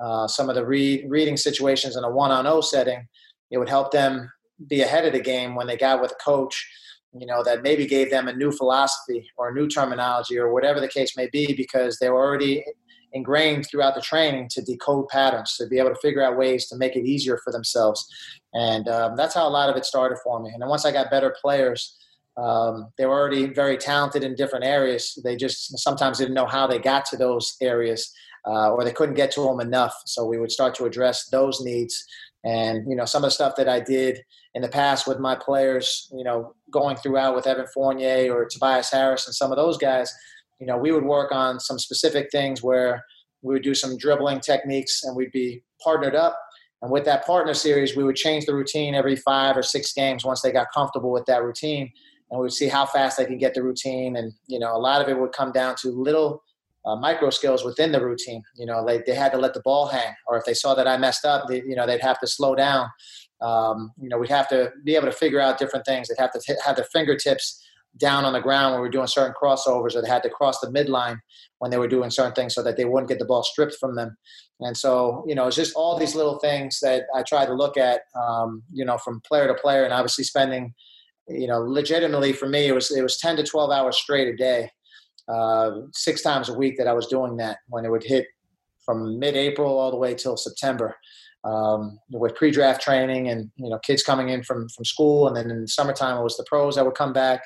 [0.00, 3.06] uh, some of the read, reading situations in a one-on-o setting,
[3.50, 4.32] it would help them
[4.68, 6.66] be ahead of the game when they got with a coach
[7.14, 10.80] you know, that maybe gave them a new philosophy or a new terminology or whatever
[10.80, 12.64] the case may be because they were already
[13.12, 16.76] ingrained throughout the training to decode patterns, to be able to figure out ways to
[16.76, 18.06] make it easier for themselves.
[18.54, 20.50] And um, that's how a lot of it started for me.
[20.52, 21.96] And then once I got better players,
[22.38, 25.18] um, they were already very talented in different areas.
[25.22, 28.10] They just sometimes didn't know how they got to those areas
[28.46, 29.94] uh, or they couldn't get to them enough.
[30.06, 32.04] So we would start to address those needs.
[32.44, 34.22] And, you know, some of the stuff that I did
[34.54, 38.90] in the past with my players, you know, going throughout with Evan Fournier or Tobias
[38.90, 40.12] Harris and some of those guys,
[40.58, 43.04] you know, we would work on some specific things where
[43.42, 46.38] we would do some dribbling techniques and we'd be partnered up.
[46.80, 50.24] And with that partner series, we would change the routine every five or six games
[50.24, 51.92] once they got comfortable with that routine.
[52.30, 54.16] And we would see how fast they can get the routine.
[54.16, 56.42] And, you know, a lot of it would come down to little
[56.84, 58.42] uh, micro skills within the routine.
[58.56, 60.88] You know, they, they had to let the ball hang, or if they saw that
[60.88, 62.88] I messed up, they, you know, they'd have to slow down.
[63.40, 66.08] Um, you know, we'd have to be able to figure out different things.
[66.08, 67.60] They'd have to t- have their fingertips
[67.98, 70.58] down on the ground when we were doing certain crossovers or they had to cross
[70.60, 71.18] the midline
[71.58, 73.94] when they were doing certain things so that they wouldn't get the ball stripped from
[73.94, 74.16] them.
[74.60, 77.76] And so, you know, it's just all these little things that I try to look
[77.76, 80.72] at, um, you know, from player to player and obviously spending,
[81.28, 84.36] you know, legitimately for me, it was, it was 10 to 12 hours straight a
[84.36, 84.70] day,
[85.32, 88.26] uh, six times a week that I was doing that when it would hit
[88.84, 90.96] from mid-April all the way till September.
[91.44, 95.50] Um, with pre-draft training and you know kids coming in from from school, and then
[95.50, 97.42] in the summertime it was the pros that would come back,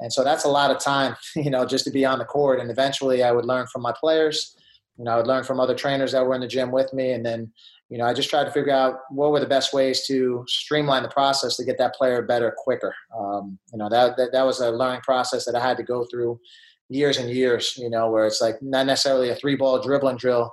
[0.00, 2.60] and so that's a lot of time, you know, just to be on the court.
[2.60, 4.56] And eventually I would learn from my players.
[4.98, 7.12] You know, I would learn from other trainers that were in the gym with me.
[7.12, 7.52] And then,
[7.90, 11.02] you know, I just tried to figure out what were the best ways to streamline
[11.02, 12.94] the process to get that player better quicker.
[13.16, 16.06] Um, you know, that, that, that was a learning process that I had to go
[16.10, 16.40] through
[16.88, 20.52] years and years, you know, where it's like not necessarily a three ball dribbling drill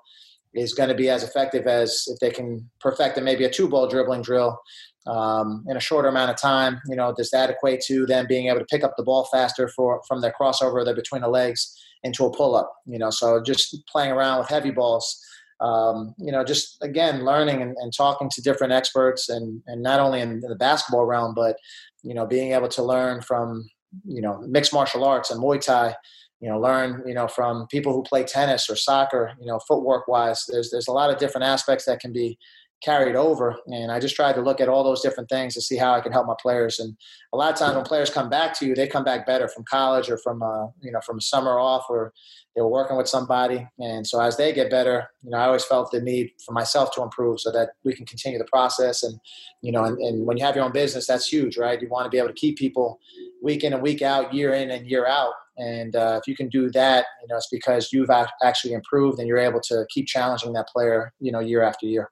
[0.54, 3.68] is going to be as effective as if they can perfect it maybe a two
[3.68, 4.60] ball dribbling drill
[5.08, 6.80] um, in a shorter amount of time.
[6.88, 9.68] You know, does that equate to them being able to pick up the ball faster
[9.68, 12.72] for from their crossover their between the legs into a pull up?
[12.86, 15.20] You know, so just playing around with heavy balls.
[15.60, 20.00] Um, you know, just again learning and, and, talking to different experts, and and not
[20.02, 21.56] only in the basketball realm, but
[22.02, 23.70] you know, being able to learn from
[24.06, 25.96] you know mixed martial arts and Muay Thai.
[26.39, 29.32] You know, learn you know from people who play tennis or soccer.
[29.39, 32.38] You know, footwork wise, there's there's a lot of different aspects that can be
[32.84, 33.56] carried over.
[33.68, 36.02] And I just tried to look at all those different things to see how I
[36.02, 36.80] can help my players.
[36.80, 36.96] And
[37.34, 39.64] a lot of times when players come back to you, they come back better from
[39.70, 42.14] college or from uh, you know from summer off or
[42.56, 43.68] they were working with somebody.
[43.80, 46.94] And so as they get better, you know, I always felt the need for myself
[46.94, 49.04] to improve so that we can continue the process.
[49.04, 49.20] And
[49.62, 51.82] you know, and, and when you have your own business, that's huge, right?
[51.82, 53.00] You want to be able to keep people
[53.42, 55.34] week in and week out, year in and year out.
[55.58, 58.10] And uh, if you can do that, you know, it's because you've
[58.42, 62.10] actually improved and you're able to keep challenging that player, you know, year after year.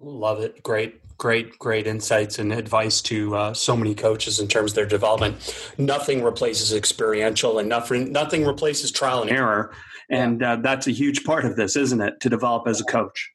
[0.00, 0.62] Love it.
[0.62, 4.86] Great, great, great insights and advice to uh, so many coaches in terms of their
[4.86, 5.72] development.
[5.76, 9.72] Nothing replaces experiential, and nothing nothing replaces trial and error.
[10.08, 13.30] And uh, that's a huge part of this, isn't it, to develop as a coach?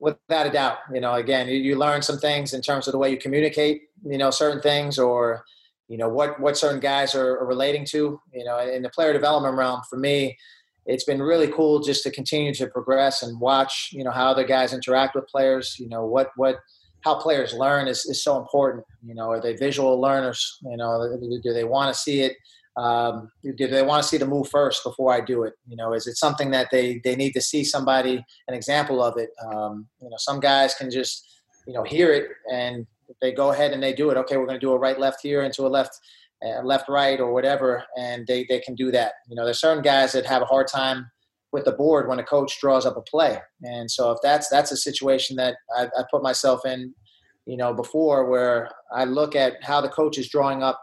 [0.00, 0.78] Without a doubt.
[0.92, 3.82] You know, again, you, you learn some things in terms of the way you communicate.
[4.04, 5.44] You know, certain things, or
[5.88, 8.18] you know what what certain guys are, are relating to.
[8.32, 10.38] You know, in the player development realm, for me,
[10.86, 14.44] it's been really cool just to continue to progress and watch, you know, how other
[14.44, 15.76] guys interact with players.
[15.78, 16.56] You know, what what
[17.02, 18.84] how players learn is, is so important.
[19.02, 20.58] You know, are they visual learners?
[20.62, 22.36] You know, do they want to see it?
[22.76, 25.54] Um, do they want to see the move first before I do it?
[25.68, 29.16] You know, is it something that they they need to see somebody an example of
[29.16, 29.30] it?
[29.46, 32.86] Um, you know, some guys can just you know hear it and
[33.20, 34.16] they go ahead and they do it.
[34.16, 35.98] Okay, we're going to do a right left here into a left
[36.62, 39.12] left, right, or whatever, and they, they can do that.
[39.28, 41.10] You know, there's certain guys that have a hard time
[41.52, 44.72] with the board when a coach draws up a play, and so if that's that's
[44.72, 46.94] a situation that I, I put myself in,
[47.46, 50.80] you know, before where I look at how the coach is drawing up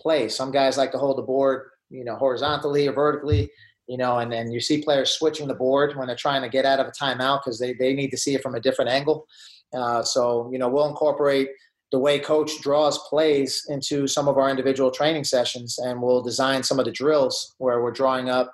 [0.00, 0.34] plays.
[0.34, 3.50] Some guys like to hold the board, you know, horizontally or vertically,
[3.86, 6.64] you know, and then you see players switching the board when they're trying to get
[6.64, 9.26] out of a timeout because they, they need to see it from a different angle.
[9.74, 11.48] Uh, so, you know, we'll incorporate
[11.92, 16.62] the way coach draws plays into some of our individual training sessions and we'll design
[16.62, 18.52] some of the drills where we're drawing up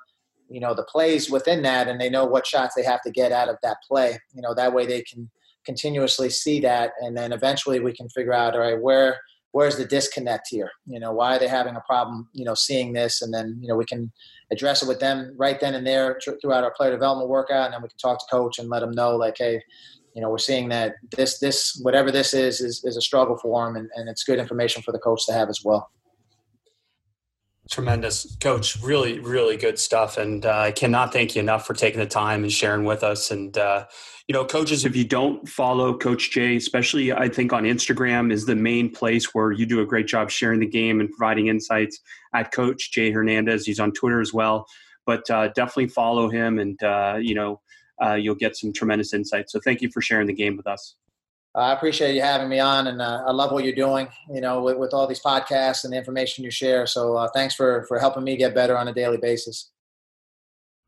[0.49, 3.33] you know the plays within that and they know what shots they have to get
[3.33, 4.19] out of that play.
[4.33, 5.31] You know that way they can
[5.65, 9.19] continuously see that and then eventually we can figure out all right where
[9.53, 10.71] where's the disconnect here?
[10.87, 13.23] You know why are they having a problem you know seeing this?
[13.23, 14.13] And then you know we can
[14.53, 17.83] address it with them right then and there throughout our player development workout and then
[17.83, 19.61] we can talk to coach and let them know like hey
[20.17, 23.69] you know, we're seeing that this, this, whatever this is, is, is a struggle for
[23.69, 25.91] him, and, and it's good information for the coach to have as well.
[27.71, 28.81] Tremendous, Coach.
[28.81, 32.45] Really, really good stuff, and uh, I cannot thank you enough for taking the time
[32.45, 33.31] and sharing with us.
[33.31, 33.87] And uh,
[34.27, 38.47] you know, coaches, if you don't follow Coach Jay, especially I think on Instagram is
[38.47, 42.01] the main place where you do a great job sharing the game and providing insights.
[42.35, 44.67] At Coach Jay Hernandez, he's on Twitter as well.
[45.05, 47.61] But uh, definitely follow him, and uh, you know,
[48.05, 49.51] uh, you'll get some tremendous insight.
[49.51, 50.97] So thank you for sharing the game with us.
[51.55, 54.09] I appreciate you having me on, and uh, I love what you're doing.
[54.31, 56.87] You know, with, with, all these podcasts and the information you share.
[56.87, 59.71] So uh, thanks for for helping me get better on a daily basis.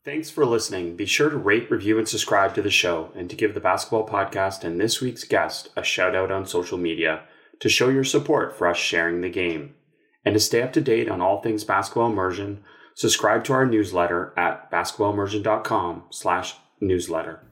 [0.04, 0.94] Thanks for listening.
[0.94, 4.06] Be sure to rate, review, and subscribe to the show, and to give the basketball
[4.06, 7.22] podcast and this week's guest a shout out on social media
[7.61, 9.74] to show your support for us sharing the game.
[10.24, 12.62] And to stay up to date on all things basketball immersion,
[12.94, 17.42] subscribe to our newsletter at basketballimmersion.com slash newsletter.